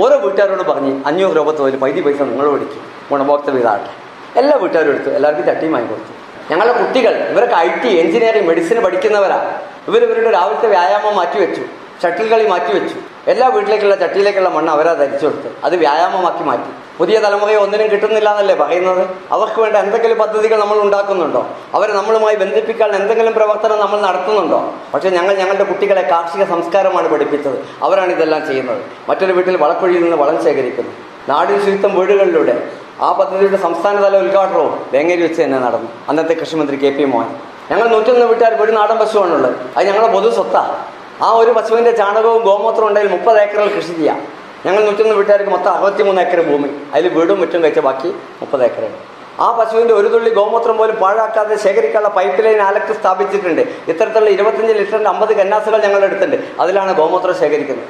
ഓരോ 0.00 0.16
വീട്ടുകാരോട് 0.16 0.62
പറഞ്ഞ് 0.62 0.92
അഞ്ഞൂറ് 1.06 1.36
രൂപ 1.36 1.50
തോതിൽ 1.50 1.76
പൈതി 1.76 2.00
പൈസ 2.00 2.22
നിങ്ങൾ 2.22 2.48
മേടിക്കും. 2.50 2.82
ഗുണഭോക്തൃ 3.10 3.56
ഇതാകട്ടെ. 3.58 3.92
എല്ലാ 4.40 4.56
വീട്ടുകാരും 4.56 4.90
എടുത്തു. 4.90 5.10
എല്ലാവർക്കും 5.10 5.46
ചട്ടിയും 5.46 5.72
വാങ്ങി 5.72 5.88
കൊടുത്തു. 5.88 6.12
ഞങ്ങളുടെ 6.52 6.82
കുട്ടികൾ 6.82 7.12
ഇവരൊക്കെ 7.14 7.56
ഐ 7.56 7.68
ടി 7.68 7.88
എഞ്ചിനീയറിംഗ് 7.88 8.48
മെഡിസിൻ 8.48 8.82
പഠിക്കുന്നവരാ. 8.82 9.58
ഇവർ 9.88 10.04
ഇവരുടെ 10.04 10.30
രാവിലത്തെ 10.30 10.68
വ്യായാമം 10.68 11.16
മാറ്റിവെച്ചു. 11.16 11.79
ഷട്ടിൽ 12.02 12.28
കളി 12.28 12.48
മാറ്റിവെച്ചു 12.48 12.96
എല്ലാ 13.30 13.48
വീട്ടിലേക്കുള്ള 13.48 13.96
ചട്ടിയിലേക്കുള്ള 13.96 14.48
മണ്ണ് 14.48 14.72
അവരാ 14.72 14.92
ധരിച്ചു 14.92 15.26
കൊടുത്ത്. 15.26 15.50
അത് 15.64 15.76
വ്യായാമമാക്കി 15.76 16.44
മാറ്റി. 16.44 16.70
പുതിയ 16.98 17.18
തലമുറയെ 17.18 17.56
ഒന്നിനും 17.56 17.90
കിട്ടുന്നില്ല 17.90 18.30
എന്നല്ലേ 18.30 18.54
പറയുന്നത്? 18.54 19.08
അവർക്ക് 19.30 19.60
വേണ്ട 19.60 19.76
എന്തെങ്കിലും 19.76 20.18
പദ്ധതികൾ 20.18 20.60
നമ്മൾ 20.60 20.78
ഉണ്ടാക്കുന്നുണ്ടോ? 20.80 21.46
അവരെ 21.74 21.92
നമ്മളുമായി 21.92 22.36
ബന്ധിപ്പിക്കാൻ 22.36 22.90
എന്തെങ്കിലും 22.90 23.32
പ്രവർത്തനം 23.32 23.80
നമ്മൾ 23.80 24.00
നടത്തുന്നുണ്ടോ? 24.00 24.72
പക്ഷേ 24.94 25.10
ഞങ്ങൾ 25.10 25.34
ഞങ്ങളുടെ 25.34 25.64
കുട്ടികളെ 25.64 26.02
കാർഷിക 26.02 26.44
സംസ്കാരമാണ് 26.44 27.08
പഠിപ്പിച്ചത്. 27.08 27.58
അവരാണ് 27.82 28.12
ഇതെല്ലാം 28.12 28.46
ചെയ്യുന്നത്. 28.46 28.82
മറ്റൊരു 29.08 29.32
വീട്ടിൽ 29.32 29.56
വളക്കുഴിയിൽ 29.56 30.02
നിന്ന് 30.02 30.16
വളം 30.16 30.44
ശേഖരിക്കുന്നു. 30.44 30.90
നാടിൻ 31.28 31.60
ശുചിത്വം 31.60 31.94
വീടുകളിലൂടെ 31.94 32.70
ആ 33.00 33.12
പദ്ധതിയുടെ 33.12 33.56
സംസ്ഥാനതല 33.56 34.16
ഉദ്ഘാടനവും 34.16 34.86
വേങ്ങേരി 34.92 35.22
വെച്ച് 35.22 35.42
തന്നെ 35.42 35.58
നടന്നു. 35.58 35.88
അന്നത്തെ 36.08 36.34
കൃഷിമന്ത്രി 36.34 36.76
കെ 36.76 36.90
പി 36.90 37.04
മോഹൻ. 37.04 37.28
ഞങ്ങൾ 37.70 37.88
നൂറ്റൊന്ന് 37.88 38.26
വീട്ടുകാർക്ക് 38.26 38.62
ഒരു 38.62 38.72
നാടൻ 38.72 38.98
പശുവാണുള്ളത്. 38.98 39.56
അത് 39.76 39.86
ഞങ്ങളുടെ 39.86 40.12
പൊതു 40.12 40.30
സ്വത്താണ് 40.30 40.99
ആ 41.26 41.30
ഒരു 41.40 41.50
പശുവിന്റെ 41.56 41.92
ചാണകവും 42.00 42.42
ഗോമൂത്രവും 42.48 42.88
ഉണ്ടെങ്കിൽ 42.88 43.10
മുപ്പത് 43.16 43.38
ഏക്കറിൽ 43.42 43.70
കൃഷി 43.76 43.92
ചെയ്യാം. 43.98 44.18
ഞങ്ങൾ 44.66 44.80
നൂറ്റൊന്ന് 44.86 45.14
വീട്ടുകാർക്ക് 45.14 45.50
മൊത്തം 45.50 45.70
അറുപത്തിമൂന്ന് 45.76 46.20
ഏക്കർ 46.22 46.40
ഭൂമി. 46.50 46.68
അതിൽ 46.94 47.08
വീടും 47.16 47.38
മുറ്റും 47.40 47.60
കഴിച്ച 47.64 47.80
ബാക്കി 47.88 48.10
മുപ്പത് 48.40 48.62
ഏക്കറാണ് 48.66 48.98
ആ 49.44 49.46
പശുവിന്റെ 49.58 49.94
ഒരു 49.94 50.08
തുള്ളി 50.14 50.30
ഗോമൂത്രം 50.38 50.76
പോലും 50.78 50.96
പാഴാക്കാതെ 51.02 51.56
ശേഖരിക്കാനുള്ള 51.64 52.10
പൈപ്പ് 52.16 52.44
ലൈൻ 52.44 52.60
ആലക്ക് 52.68 52.92
സ്ഥാപിച്ചിട്ടുണ്ട്. 53.00 53.62
ഇത്തരത്തിലുള്ള 53.90 54.30
ഇരുപത്തഞ്ച് 54.36 54.72
ലിറ്ററിന്റെ 54.80 55.10
അമ്പത് 55.10 55.32
കന്നാസുകൾ 55.40 55.78
ഞങ്ങളുടെ 55.86 56.06
അടുത്തുണ്ട്. 56.06 56.36
അതിലാണ് 56.62 56.92
ഗോമൂത്രം 57.00 57.36
ശേഖരിക്കുന്നത്. 57.42 57.86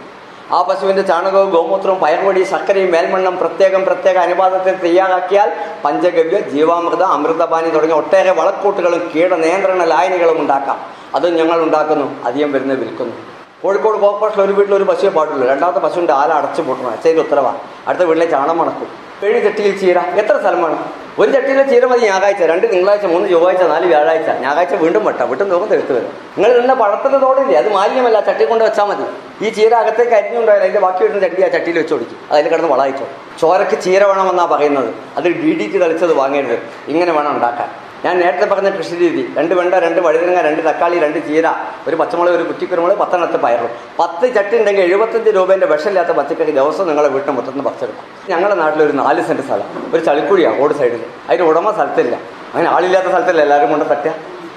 ആ 0.55 0.63
പശുവിന്റെ 0.69 1.03
ചാണകവും 1.03 1.51
ഗോമൂത്രവും 1.51 1.99
പയർപൊടി 2.01 2.41
ശർക്കരയും 2.45 2.91
മേൽമണ്ണും 2.93 3.39
പ്രത്യേകം 3.39 3.85
പ്രത്യേക 3.85 4.17
അനുപാതത്തിൽ 4.19 4.75
തയ്യാറാക്കിയാൽ 4.85 5.51
പഞ്ചഗവ്യ 5.85 6.39
ജീവാമൃത 6.53 7.03
അമൃതപാനി 7.17 7.69
തുടങ്ങിയ 7.71 7.99
ഒട്ടേറെ 7.99 8.31
വളക്കൂട്ടുകളും 8.31 9.11
കീട 9.15 9.35
നിയന്ത്രണ 9.35 9.85
ലായനികളും 9.85 10.41
ഉണ്ടാക്കാം. 10.41 10.79
അതും 11.15 11.37
ഞങ്ങൾ 11.37 11.59
ഉണ്ടാക്കുന്നു. 11.63 12.07
അധികം 12.25 12.53
വരുന്നത് 12.53 12.79
വിൽക്കുന്നു. 12.79 13.15
കോഴിക്കോട് 13.63 13.99
കോർപ്പറേഷൻ 13.99 14.43
ഒരു 14.43 14.53
വീട്ടിൽ 14.53 14.75
ഒരു 14.75 14.85
പശുവെ 14.85 15.11
പാടുള്ളൂ. 15.11 15.47
രണ്ടാമത്തെ 15.53 15.81
പശുവിന്റെ 15.87 16.13
ആല 16.13 16.33
അടച്ചു 16.33 16.63
പൂട്ടണം 16.63 17.21
ഉത്തരവാണ് 17.21 17.59
അടുത്ത 17.89 18.03
വീട്ടിലെ 18.03 18.27
ചാണം 18.31 18.59
മണക്കും 18.59 18.91
ഏഴ് 19.25 19.45
ചട്ടിയിൽ 19.45 19.79
ചീര. 19.79 19.99
എത്ര 19.99 20.41
സ്ഥലമാണ്? 20.41 20.77
ഒരു 21.19 21.31
ചട്ടിയിലെ 21.31 21.63
ചീര 21.63 21.85
മതി 21.87 22.01
ഞായറാഴ്ച. 22.01 22.43
രണ്ട് 22.43 22.67
തിങ്കളാഴ്ച 22.73 23.07
മൂന്ന് 23.07 23.29
ചൊവ്വാഴ്ച 23.29 23.63
നാല് 23.63 23.87
വ്യാഴാഴ്ച. 23.87 24.29
ഞായറാഴ്ച 24.29 24.75
വീണ്ടും 24.75 25.05
വെട്ടാം. 25.05 25.29
വീട്ടും 25.29 25.49
നോക്കും 25.49 25.73
എടുത്തു 25.73 25.93
വരും. 25.93 26.13
നിങ്ങൾ 26.39 26.59
നിന്ന 26.59 26.75
പഴത്തിന്റെ 26.75 27.19
തോടില്ലേ? 27.19 27.55
അത് 27.55 27.73
മാലിന്യമല്ല. 27.73 28.21
ചട്ടി 28.21 28.45
കൊണ്ട് 28.45 28.65
വെച്ചാൽ 28.65 28.85
മതി. 28.85 29.05
ഈ 29.47 29.51
ചീര 29.51 29.75
അകത്തേക്ക് 29.75 30.13
അരിഞ്ഞുണ്ടായാലും 30.13 30.63
അതിന്റെ 30.63 30.81
ബാക്കി 30.81 31.05
വരുന്ന 31.05 31.21
ചട്ടി 31.21 31.43
ആ 31.45 31.49
ചട്ടിയിൽ 31.49 31.79
വെച്ച് 31.79 31.95
കൊടുക്കും 31.95 32.19
അതിൽ 32.33 32.49
കിടന്ന് 32.49 32.71
വളയിച്ചോ 32.71 33.07
ചോരക്ക് 33.41 33.83
ചീര 33.83 34.05
വേണമെന്നാണ് 34.05 34.49
പറയുന്നത്. 34.49 34.95
അത് 35.17 35.25
ഡി 35.25 35.53
ഡി 35.59 35.71
ടി 35.73 35.79
തളിച്ചത് 35.79 36.15
വാങ്ങരുത്. 36.15 36.59
ഇങ്ങനെ 36.89 37.13
വേണം 37.13 37.31
ഉണ്ടാക്കാൻ. 37.31 37.90
ഞാൻ 38.05 38.15
നേരത്തെ 38.21 38.47
പറഞ്ഞ 38.51 38.69
കൃഷി 38.77 38.95
രീതി. 38.97 39.23
രണ്ട് 39.39 39.55
വെണ്ട 39.55 39.75
രണ്ട് 39.75 40.01
വഴുതിരങ്ങ 40.01 40.41
രണ്ട് 40.47 40.63
തക്കാളി 40.69 40.99
രണ്ട് 41.05 41.19
ചീര 41.29 41.47
ഒരു 41.89 41.97
പച്ചമുളക് 41.97 42.35
ഒരു 42.35 42.43
കുറ്റിക്കുരുമുളക് 42.43 42.99
പത്തെണ്ണത്ത് 42.99 43.39
പയറും. 43.45 43.71
പത്ത് 43.99 44.35
ചട്ടി 44.35 44.59
ഉണ്ടെങ്കിൽ 44.59 44.83
എഴുപത്തഞ്ച് 44.83 45.31
രൂപേന്റെ 45.31 45.67
വിഷമില്ലാത്ത 45.67 46.13
പച്ചക്കറി 46.19 46.51
ദിവസം 46.51 46.87
നിങ്ങളെ 46.89 47.09
വീട്ടിൽ 47.09 47.33
മൊത്തത്തിൽ 47.39 47.63
പറിച്ചെടുക്കും. 47.69 48.07
ഞങ്ങളുടെ 48.33 48.57
നാട്ടിൽ 48.63 48.83
ഒരു 48.85 48.93
നാല് 48.93 49.23
സെന്റ് 49.29 49.43
സ്ഥലം. 49.43 49.69
ഒരു 49.95 50.03
ചളിക്കുഴിയാണ് 50.05 50.59
റോഡ് 50.61 50.77
സൈഡിൽ 50.81 51.05
അതിന് 51.29 51.47
ഉടമ 51.51 51.73
സ്ഥലത്തില്ല. 51.73 52.15
അങ്ങനെ 52.55 52.71
ആളില്ലാത്ത 52.71 53.07
സ്ഥലത്തില്ല 53.07 53.43
എല്ലാവരും 53.47 53.71
കൊണ്ട് 53.71 53.87
തട്ടുക? 53.91 54.15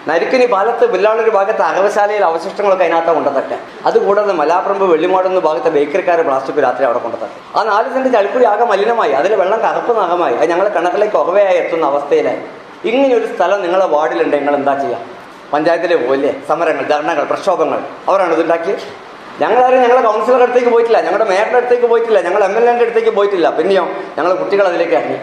നരിക്കിനി 0.07 0.45
പാലത്ത് 0.45 0.85
വില്ലാളൊരു 0.93 1.29
ഭാഗത്ത് 1.29 1.61
അകവശാലയിൽ 1.61 2.23
അവശിഷ്ടങ്ങളൊക്കെ 2.29 2.83
അതിനകത്ത് 2.83 3.11
കൊണ്ടുതട്ടെ 3.17 3.57
അതുകൂടാതെ 3.85 4.33
മലാപ്രമ്പ് 4.33 4.85
വെള്ളിമാടുന്ന 4.93 5.39
ഭാഗത്തെ 5.39 5.69
ബേക്കറിക്കാർ 5.69 6.21
പ്ലാസ്റ്റിക് 6.21 6.63
രാത്രി 6.63 6.83
അവിടെ 6.87 6.99
കൊണ്ടുതട്ടെ 7.05 7.59
ആ 7.59 7.63
നാല് 7.63 7.93
സെന്റ് 7.93 8.09
ചളിക്കുഴി 8.17 8.43
ആകെ 8.43 8.65
മലിനമായി. 8.71 9.11
അതിൽ 9.11 9.35
വെള്ളം 9.35 9.59
കറുപ്പ് 9.61 9.93
നാകമായി. 10.01 10.35
അത് 10.35 10.49
ഞങ്ങളെ 10.49 10.69
കിണറ്റിലേക്ക് 10.69 11.15
ഒകവയായി 11.15 11.57
എത്തുന്ന 11.57 11.85
അവസ്ഥയിലായി. 11.85 12.41
ഇങ്ങനെ 12.85 13.15
ഒരു 13.15 13.35
സ്ഥലം 13.35 13.61
നിങ്ങളെ 13.61 13.85
വാർഡിലുണ്ട് 13.85 14.37
നിങ്ങൾ 14.37 14.55
എന്താ 14.55 14.73
ചെയ്യുക 14.81 14.99
പഞ്ചായത്തിലെ 15.53 15.95
പോലെ 15.95 16.35
സമരങ്ങൾ 16.47 16.85
ധർണകൾ 16.87 17.23
പ്രക്ഷോഭങ്ങൾ. 17.23 17.79
അവരാണ് 18.07 18.33
ഇതുണ്ടാക്കിയത്. 18.33 18.79
ഞങ്ങളാരും 19.39 19.81
ഞങ്ങളുടെ 19.81 20.07
കൗൺസിലറുടെ 20.07 20.43
അടുത്തേക്ക് 20.43 20.69
പോയിട്ടില്ല. 20.69 21.01
ഞങ്ങളുടെ 21.01 21.29
മേയറുടെ 21.29 21.57
അടുത്തേക്ക് 21.57 21.85
പോയിട്ടില്ല. 21.85 22.21
ഞങ്ങൾ 22.21 22.43
എം 22.43 22.57
എൽ 22.57 22.69
എന്റെ 22.69 22.85
അടുത്തേക്ക് 22.85 23.09
പോയിട്ടില്ല. 23.09 23.49
പിന്നെയോ 23.49 23.87
ഞങ്ങൾ 24.17 24.33
കുട്ടികൾ 24.33 24.67
അതിലേക്ക് 24.67 24.93
ഇറങ്ങി. 24.93 25.17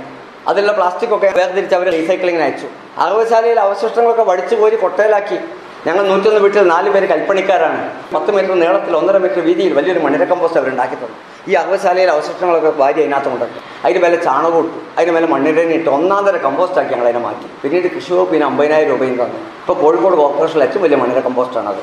അതിലുള്ള 0.48 0.72
പ്ലാസ്റ്റിക് 0.72 1.14
ഒക്കെ 1.14 1.32
വേർതിരിച്ച് 1.36 1.74
അവർ 1.74 1.90
റീസൈക്ലിങ്ങിന് 1.92 2.42
അയച്ചു. 2.42 2.66
അറവശാലയിൽ 2.98 3.60
അവശിഷ്ടങ്ങളൊക്കെ 3.60 4.22
വടിച്ചു 4.22 4.54
കോരി 4.54 4.76
കൊട്ടയിലാക്കി. 4.76 5.38
ഞങ്ങൾ 5.87 6.02
നൂറ്റൊന്ന് 6.08 6.40
വീട്ടിൽ 6.44 6.66
നാല് 6.70 6.88
പേര് 6.94 7.06
കൽപ്പണിക്കാരാണ്. 7.08 7.78
പത്ത് 8.14 8.30
മീറ്റർ 8.37 8.54
നീളത്തിൽ 8.62 8.96
ഒന്നര 8.96 9.18
മീറ്റർ 9.25 9.40
വീതിയിൽ 9.49 9.72
വലിയൊരു 9.78 10.00
മണ്ണിര 10.04 10.25
കമ്പോസ്റ്റ് 10.32 10.58
അവർ 10.60 10.68
ഉണ്ടാക്കി 10.72 10.94
തന്നു 10.94 11.16
ഈ 11.50 11.52
അറവശാലയിൽ 11.60 12.10
അവശിഷ്ടങ്ങളൊക്കെ 12.14 12.70
ഭാര്യ 12.80 13.00
അതിനകത്ത് 13.04 13.28
കൊണ്ടുവന്നു 13.28 13.60
അതിന് 13.84 14.00
മേലെ 14.02 14.16
ചാണകം 14.16 14.58
ഇട്ടു 14.58 14.78
അതിന് 14.99 15.12
മേലെ 15.16 15.26
മണ്ണിരനിട്ട് 15.26 15.88
ഒന്നാം 15.88 15.99
ഒന്നാന്തര 16.00 16.37
കമ്പോസ്റ്റ് 16.46 16.78
ആക്കി 16.80 16.92
ഞങ്ങൾ 16.94 17.06
അതിനെ 17.10 17.20
മാറ്റി. 17.25 17.46
പിന്നീട് 17.62 17.87
കൃഷി 17.94 18.12
വകുപ്പിന് 18.12 18.44
അമ്പതിനായിരം 18.44 18.90
രൂപയും 18.90 19.14
തന്നു. 19.14 19.38
ഇപ്പോൾ 19.60 19.76
കോഴിക്കോട് 19.82 20.16
കോർപ്പറേഷനിൽ 20.16 20.62
ഏറ്റവും 20.62 20.82
വലിയ 20.82 20.96
മണ്ണിര 20.96 21.20
കമ്പോസ്റ്റാണ് 21.20 21.68
അത്. 21.68 21.82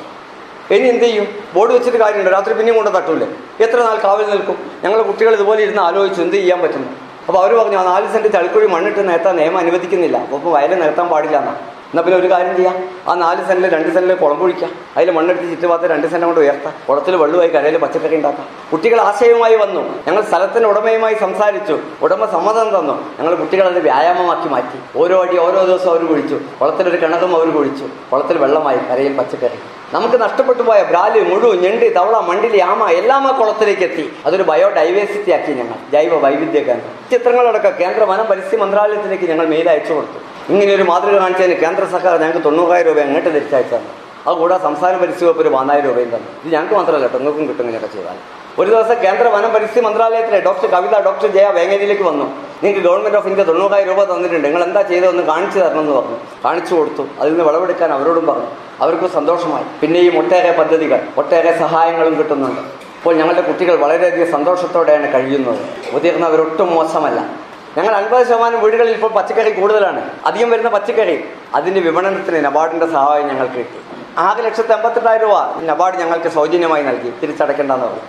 ഇനി 0.75 0.88
എന്ത് 0.88 1.04
ചെയ്യും? 1.04 1.27
ബോർഡ് 1.56 1.72
വെച്ചിട്ട് 1.72 1.98
കാര്യമുണ്ട് 1.98 2.32
രാത്രി 2.32 2.54
പിന്നെയും 2.54 2.75
കൊണ്ട് 2.75 2.92
തട്ടൂലേ. 2.98 3.27
എത്ര 3.60 3.77
നാൾ 3.77 3.98
കാവൽ 4.04 4.30
നിൽക്കും? 4.30 4.58
ഞങ്ങൾ 4.84 5.01
കുട്ടികൾ 5.01 5.34
ഇതുപോലെ 5.34 5.62
ഇരുന്ന് 5.63 5.82
ആലോചിച്ചു 5.82 6.22
എന്ത് 6.22 6.36
ചെയ്യാൻ 6.36 6.62
പറ്റുന്നു? 6.62 6.89
അപ്പോൾ 7.27 7.39
അവർ 7.39 7.54
പറഞ്ഞു 7.60 7.77
ആ 7.77 7.84
നാല് 7.84 8.08
സെന്റ് 8.13 8.32
ചളിക്കുഴി 8.34 8.68
മണ്ണിട്ട് 8.68 9.10
നേരത്താൻ 9.10 9.36
നിയമം 9.36 9.58
അനുവദിക്കുന്നില്ല. 9.58 10.18
അപ്പോൾ 10.18 10.51
വയലിൽ 10.51 10.80
നികത്താൻ 10.80 11.10
പാടില്ല 11.10 11.38
എന്നാ. 11.38 11.56
എന്നാൽ 11.88 12.03
പിന്നെ 12.03 12.20
ഒരു 12.20 12.32
കാര്യം 12.32 12.56
ചെയ്യാം. 12.56 12.89
ആ 13.08 13.13
നാല് 13.13 13.46
സെന്റിൽ 13.48 13.72
രണ്ട് 13.72 13.94
സെന്റിൽ 13.94 14.15
കുളം 14.15 14.39
കുഴിക്കാം. 14.39 14.72
അതിൽ 14.98 15.12
മണ്ണെടുത്ത് 15.12 15.50
ചുറ്റുഭാഗത്ത് 15.50 15.89
രണ്ട് 15.89 16.08
സെന്റ് 16.08 16.25
കൊണ്ട് 16.25 16.39
ഉയർത്താം. 16.39 16.74
കുളത്തിൽ 16.89 17.15
വെള്ളമായി 17.15 17.50
കരയിൽ 17.50 17.77
പച്ചക്കറി 17.77 18.15
ഉണ്ടാക്കാം. 18.15 18.48
കുട്ടികൾ 18.72 19.01
ആശയവുമായി 19.01 19.56
വന്നു. 19.56 19.82
ഞങ്ങൾ 20.08 20.22
സ്ഥലത്തിന്റെ 20.22 20.70
ഉടമയുമായി 20.70 21.15
സംസാരിച്ചു. 21.15 21.79
ഉടമ 22.01 22.25
സമ്മതം 22.25 22.79
തന്നു. 22.79 22.94
ഞങ്ങൾ 23.20 23.36
കുട്ടികൾ 23.36 23.67
അത് 23.67 23.79
വ്യായാമമാക്കി 23.79 24.50
മാറ്റി. 24.50 25.00
ഓരോ 25.00 25.22
അടി 25.22 25.38
ഓരോ 25.38 25.63
ദിവസം 25.63 25.89
അവർ 25.89 26.06
കുഴിച്ചു. 26.06 26.39
കുളത്തിലൊരു 26.62 27.01
കിണറും 27.01 27.36
അവർ 27.36 27.50
കുഴിച്ചു. 27.50 27.88
കുളത്തിൽ 28.12 28.38
വെള്ളമായി 28.38 28.77
കരയിൽ 28.77 29.17
പച്ചക്കറി. 29.17 29.60
നമുക്ക് 29.94 30.22
നഷ്ടപ്പെട്ടു 30.22 30.62
പോയ 30.62 30.84
ബ്രാൽ 30.84 31.13
മുഴു 31.29 31.56
ഞണ്ട് 31.56 31.96
തവള 31.96 32.20
മണ്ടിലി 32.20 32.58
ആമ 32.58 32.89
എല്ലാം 32.89 33.27
ആ 33.27 33.39
കുളത്തിലേക്ക് 33.39 33.82
എത്തി. 33.82 34.13
അതൊരു 34.25 34.44
ബയോഡൈവേഴ്സിറ്റി 34.44 35.32
ആക്കി 35.32 35.51
ഞങ്ങൾ. 35.51 35.91
ജൈവ 35.91 36.20
വൈവിധ്യ 36.20 36.60
കേന്ദ്രം 36.60 36.94
ചിത്രങ്ങളടക്കം 37.12 37.72
കേന്ദ്ര 37.79 38.03
വനം 38.03 38.25
പരിസ്ഥിതി 38.25 38.58
മന്ത്രാലയത്തിലേക്ക് 38.58 39.24
ഞങ്ങൾ 39.24 39.48
മെയിൽ 39.48 39.70
അയച്ചു 39.70 39.94
കൊടുത്തു. 39.94 40.26
ഇങ്ങനെ 40.51 40.72
ഒരു 40.75 40.84
മാതൃക 40.89 41.16
കാണിച്ചതിന് 41.24 41.56
കേന്ദ്ര 41.62 41.86
സർക്കാർ 41.94 42.13
ഞങ്ങൾക്ക് 42.24 42.42
തൊണ്ണൂറായിരം 42.48 42.88
രൂപ 42.89 43.00
എങ്ങോട്ട് 43.06 43.30
തിരിച്ചയച്ചു 43.30 43.74
തന്നു 43.75 43.92
അതുകൂടാതെ 44.27 44.62
സംസ്ഥാന 44.68 44.94
പരിസ്ഥിതി 45.01 45.25
വകുപ്പ് 45.25 45.42
ഒരു 45.44 45.50
പതിനായിരം 45.56 45.86
രൂപയും 45.89 46.10
തന്നു. 46.13 46.30
ഇത് 46.44 46.50
ഞങ്ങൾക്ക് 46.54 46.75
മാത്രമല്ല 46.75 47.06
കേട്ടോ 47.06 47.18
നിങ്ങൾക്കും 47.22 47.46
കിട്ടും 47.50 47.63
ഇങ്ങനെയൊക്കെ 47.63 47.89
ചെയ്താൽ. 47.96 48.18
ഒരു 48.62 48.70
ദിവസം 48.74 48.96
കേന്ദ്ര 49.04 49.25
വനം 49.36 49.51
പരിസ്ഥിതി 49.56 49.82
മന്ത്രാലയത്തിലെ 49.86 50.39
ഡോക്ടർ 50.48 50.68
കവിത 50.75 50.96
ഡോക്ടർ 51.08 51.27
ജയ 51.36 51.48
വേങ്ങേരിയിലേക്ക് 51.58 52.04
വന്നു. 52.04 52.25
നിങ്ങൾക്ക് 52.63 52.84
ഗവൺമെന്റ് 52.88 53.18
ഓഫ് 53.18 53.27
ഇന്ത്യ 53.32 53.44
തൊണ്ണൂറായിരം 53.44 53.89
രൂപ 53.92 54.04
തന്നിട്ടുണ്ട്. 54.12 54.48
നിങ്ങൾ 54.48 54.63
എന്താ 54.63 54.82
ചെയ്തതെന്ന് 54.82 55.24
കാണിച്ചു 55.24 55.60
തരണം 55.60 55.80
എന്ന് 55.80 55.94
പറഞ്ഞു. 55.98 56.18
കാണിച്ചു 56.46 56.74
കൊടുത്തു. 56.75 57.04
അതിൽ 57.20 57.32
നിന്ന് 57.34 57.46
വിളവെടുക്കാൻ 57.50 57.92
അവരോടും 57.98 58.25
പറഞ്ഞു. 58.32 58.50
അവർക്ക് 58.82 59.10
സന്തോഷമായി. 59.18 59.66
പിന്നെ 59.82 60.00
ഈ 60.00 60.10
ഒട്ടേറെ 60.22 60.51
പദ്ധതികൾ 60.51 61.00
ഒട്ടേറെ 61.24 61.54
സഹായങ്ങളും 61.63 62.18
കിട്ടുന്നുണ്ട്. 62.18 62.62
അപ്പോൾ 63.00 63.16
ഞങ്ങളുടെ 63.16 63.42
കുട്ടികൾ 63.42 63.75
വളരെയധികം 63.75 64.32
സന്തോഷത്തോടെയാണ് 64.32 65.13
കഴിയുന്നത്. 65.13 65.60
മുതിർന്നവരൊട്ടും 65.94 66.70
മോശമല്ല. 66.75 67.20
ഞങ്ങൾ 67.77 67.93
അൻപത് 67.96 68.27
ശതമാനം 68.27 68.62
വീടുകളിൽ 68.62 68.91
ഇപ്പോൾ 68.91 69.10
പച്ചക്കറി 69.12 69.51
കൂടുതലാണ്. 69.62 70.01
അധികം 70.25 70.50
വരുന്ന 70.51 70.69
പച്ചക്കറി. 70.69 71.24
അതിന്റെ 71.55 71.81
വിപണനത്തിന് 71.81 72.46
നബാർഡിന്റെ 72.46 72.86
സഹായം 72.86 73.27
ഞങ്ങൾക്ക് 73.27 73.53
കിട്ടി. 73.53 73.79
ആകെ 74.17 74.41
ലക്ഷത്തി 74.41 74.74
അമ്പത്തെട്ടായിരം 74.74 75.29
രൂപ 75.29 75.62
നബാർഡ് 75.63 75.98
ഞങ്ങൾക്ക് 75.98 76.29
സൗജന്യമായി 76.29 76.84
നൽകി. 76.84 77.13
തിരിച്ചടയ്ക്കേണ്ടെന്ന് 77.22 77.86
പറഞ്ഞു. 77.86 78.03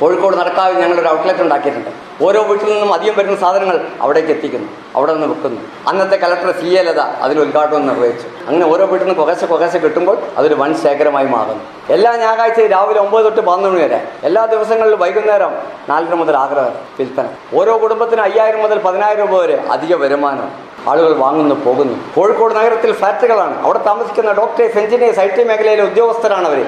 കോഴിക്കോട് 0.00 0.36
നടക്കാവിൽ 0.36 0.78
ഞങ്ങളൊരു 0.78 1.08
ഔട്ട്ലെറ്റ് 1.08 1.40
ഉണ്ടാക്കിയിട്ടുണ്ട്. 1.40 1.90
ഓരോ 2.26 2.40
വീട്ടിൽ 2.48 2.68
നിന്നും 2.72 2.90
അധികം 2.96 3.14
വരുന്ന 3.18 3.36
സാധനങ്ങൾ 3.44 3.76
അവിടേക്ക് 4.04 4.30
എത്തിക്കുന്നു 4.34 4.68
അവിടെ 4.96 5.12
നിന്ന് 5.14 5.28
വെക്കുന്നു 5.32 5.60
അന്നത്തെ 5.90 6.16
കലക്ടർ 6.24 6.50
സി 6.60 6.68
എ 6.80 6.82
ലത 6.88 7.00
അതിന് 7.24 7.40
ഉദ്ഘാടനം 7.44 7.86
നിർവഹിച്ചു. 7.90 8.26
അങ്ങനെ 8.48 8.64
ഓരോ 8.72 8.84
വീട്ടിൽ 8.90 9.06
നിന്ന് 9.06 9.18
കുറേശ്ശെ 9.20 9.46
കുറേശ്ശെ 9.52 9.78
കിട്ടുമ്പോൾ 9.84 10.16
അതൊരു 10.38 10.56
വൻ 10.62 10.72
ശേഖരമായി 10.82 11.28
മാറുന്നു. 11.36 11.62
എല്ലാ 11.94 12.12
ഞായറാഴ്ചയും 12.24 12.70
രാവിലെ 12.74 13.00
ഒമ്പത് 13.04 13.24
തൊട്ട് 13.28 13.42
പതിനൊന്ന് 13.50 13.80
വരെ 13.84 14.00
എല്ലാ 14.30 14.42
ദിവസങ്ങളിലും 14.54 15.00
വൈകുന്നേരം 15.04 15.54
നാലര 15.90 16.14
മുതൽ 16.22 16.36
ആഗ്രഹ 16.44 16.66
വിൽപ്പന. 16.98 17.26
ഓരോ 17.60 17.72
കുടുംബത്തിന് 17.84 18.22
അയ്യായിരം 18.28 18.62
മുതൽ 18.66 18.80
പതിനായിരം 18.88 19.26
രൂപ 19.26 19.40
വരെ 19.44 19.56
അധിക 19.76 19.94
വരുമാനം 20.04 20.50
ആളുകൾ 20.90 21.12
വാങ്ങുന്നു 21.24 21.56
പോകുന്നു. 21.64 21.96
കോഴിക്കോട് 22.14 22.54
നഗരത്തിൽ 22.60 22.92
ഫ്ലാറ്റുകളാണ് 23.00 23.54
അവിടെ 23.64 23.80
താമസിക്കുന്ന 23.88 24.30
ഡോക്ടേഴ്സ് 24.40 24.78
എഞ്ചിനീയേഴ്സ് 24.82 25.20
ഐ 25.26 25.28
ടി 25.36 25.42
മേഖലയിലെ 25.50 25.84
ഉദ്യോഗസ്ഥരാണ് 25.90 26.46
അവർ 26.50 26.60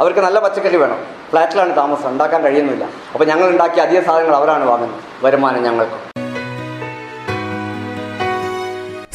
അവർക്ക് 0.00 0.20
നല്ല 0.20 0.38
പച്ചക്കറി 0.38 0.76
വേണം. 0.76 1.00
ഫ്ലാറ്റിലാണ് 1.30 1.76
താമസം. 1.76 2.08
ഉണ്ടാക്കാൻ 2.08 2.42
കഴിയുന്നില്ല. 2.42 2.84
അപ്പോൾ 2.84 3.24
ഞങ്ങൾ 3.24 3.48
ഉണ്ടാക്കിയ 3.48 3.82
അധിക 3.82 4.00
സാധനങ്ങൾ 4.00 4.36
അവരാണ് 4.36 4.64
വാങ്ങുന്നത്. 4.68 5.02
വരുമാനം 5.22 5.62
ഞങ്ങൾക്ക്. 5.62 6.09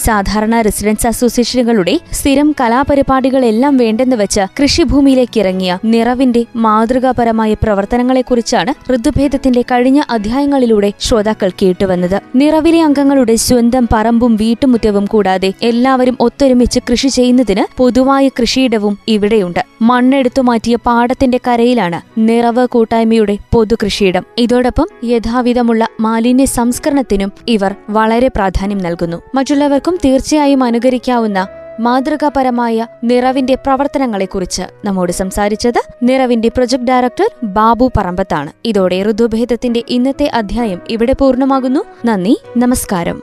സാധാരണ 0.05 0.61
റെസിഡൻസ് 0.61 1.07
അസോസിയേഷനുകളുടെ 1.07 1.99
സ്ഥിരം 2.11 2.55
കലാപരിപാടികളെല്ലാം 2.61 3.77
വേണ്ടെന്ന് 3.77 4.15
വെച്ച് 4.15 4.41
കൃഷിഭൂമിയിലേക്ക് 4.61 5.39
ഇറങ്ങിയ 5.39 5.77
നിറവിന്റെ 5.85 6.45
മാതൃകാപരമായ 6.55 7.53
പ്രവർത്തനങ്ങളെക്കുറിച്ചാണ് 7.53 8.93
ഋതുഭേദത്തിന്റെ 8.93 9.61
കഴിഞ്ഞ 9.61 10.01
അധ്യായങ്ങളിലൂടെ 10.09 10.93
ശ്രോതാക്കൾ 10.99 11.49
കേട്ടുവന്നത്. 11.61 12.21
നിറവിലെ 12.35 12.81
അംഗങ്ങളുടെ 12.81 13.35
സ്വന്തം 13.35 13.87
പറമ്പും 13.93 14.35
വീട്ടുമുറ്റവും 14.35 15.05
കൂടാതെ 15.05 15.53
എല്ലാവരും 15.61 16.17
ഒത്തൊരുമിച്ച് 16.19 16.79
കൃഷി 16.91 17.07
ചെയ്യുന്നതിന് 17.07 17.65
പൊതുവായ 17.77 18.27
കൃഷിയിടവും 18.27 18.97
ഇവിടെയുണ്ട്. 19.07 19.59
മണ്ണെടുത്തു 19.81 20.41
മാറ്റിയ 20.41 20.75
പാടത്തിന്റെ 20.75 21.39
കരയിലാണ് 21.47 22.01
നിറവ് 22.17 22.67
കൂട്ടായ്മയുടെ 22.67 23.37
പൊതുകൃഷിയിടം 23.53 24.23
ഇതോടൊപ്പം 24.37 24.87
യഥാവിധമുള്ള 25.03 25.87
മാലിന്യ 25.99 26.45
സംസ്കരണത്തിനും 26.45 27.31
ഇവർ 27.47 27.75
വളരെ 27.89 28.27
പ്രാധാന്യം 28.27 28.77
നൽകുന്നു. 28.77 29.21
മറ്റുള്ളവർക്കും 29.35 29.94
തീർച്ചയായും 30.05 30.63
അനുകരിക്കാവുന്ന 30.63 31.47
മാതൃകാപരമായ 31.79 32.87
നിറവിന്റെ 33.03 33.55
പ്രവർത്തനങ്ങളെക്കുറിച്ച് 33.55 34.61
നമ്മോട് 34.85 35.11
സംസാരിച്ചത് 35.11 35.81
നിറവിന്റെ 36.03 36.47
പ്രൊജക്ട് 36.47 36.83
ഡയറക്ടർ 36.83 37.29
ബാബു 37.43 37.91
പറമ്പത്താണ്. 37.97 38.51
ഇതോടെ 38.65 39.09
ഋതുഭേദത്തിന്റെ 39.09 39.83
ഇന്നത്തെ 39.87 40.31
അധ്യായം 40.33 40.81
ഇവിടെ 40.89 41.13
പൂർണമാകുന്നു. 41.13 41.79
നന്ദി 42.05 42.41
നമസ്കാരം. 42.57 43.21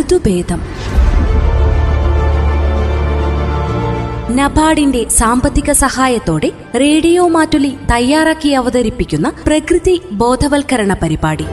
ഋതുഭേദം. 0.00 0.62
നബാർഡിന്റെ 4.34 5.08
സാമ്പത്തിക 5.08 5.70
സഹായത്തോടെ 5.72 6.48
റേഡിയോ 6.74 7.28
മാറ്റുലി 7.28 7.72
തയ്യാറാക്കി 7.90 8.48
അവതരിപ്പിക്കുന്ന 8.48 9.28
പ്രകൃതി 9.46 10.02
ബോധവൽക്കരണ 10.12 10.92
പരിപാടി. 11.02 11.46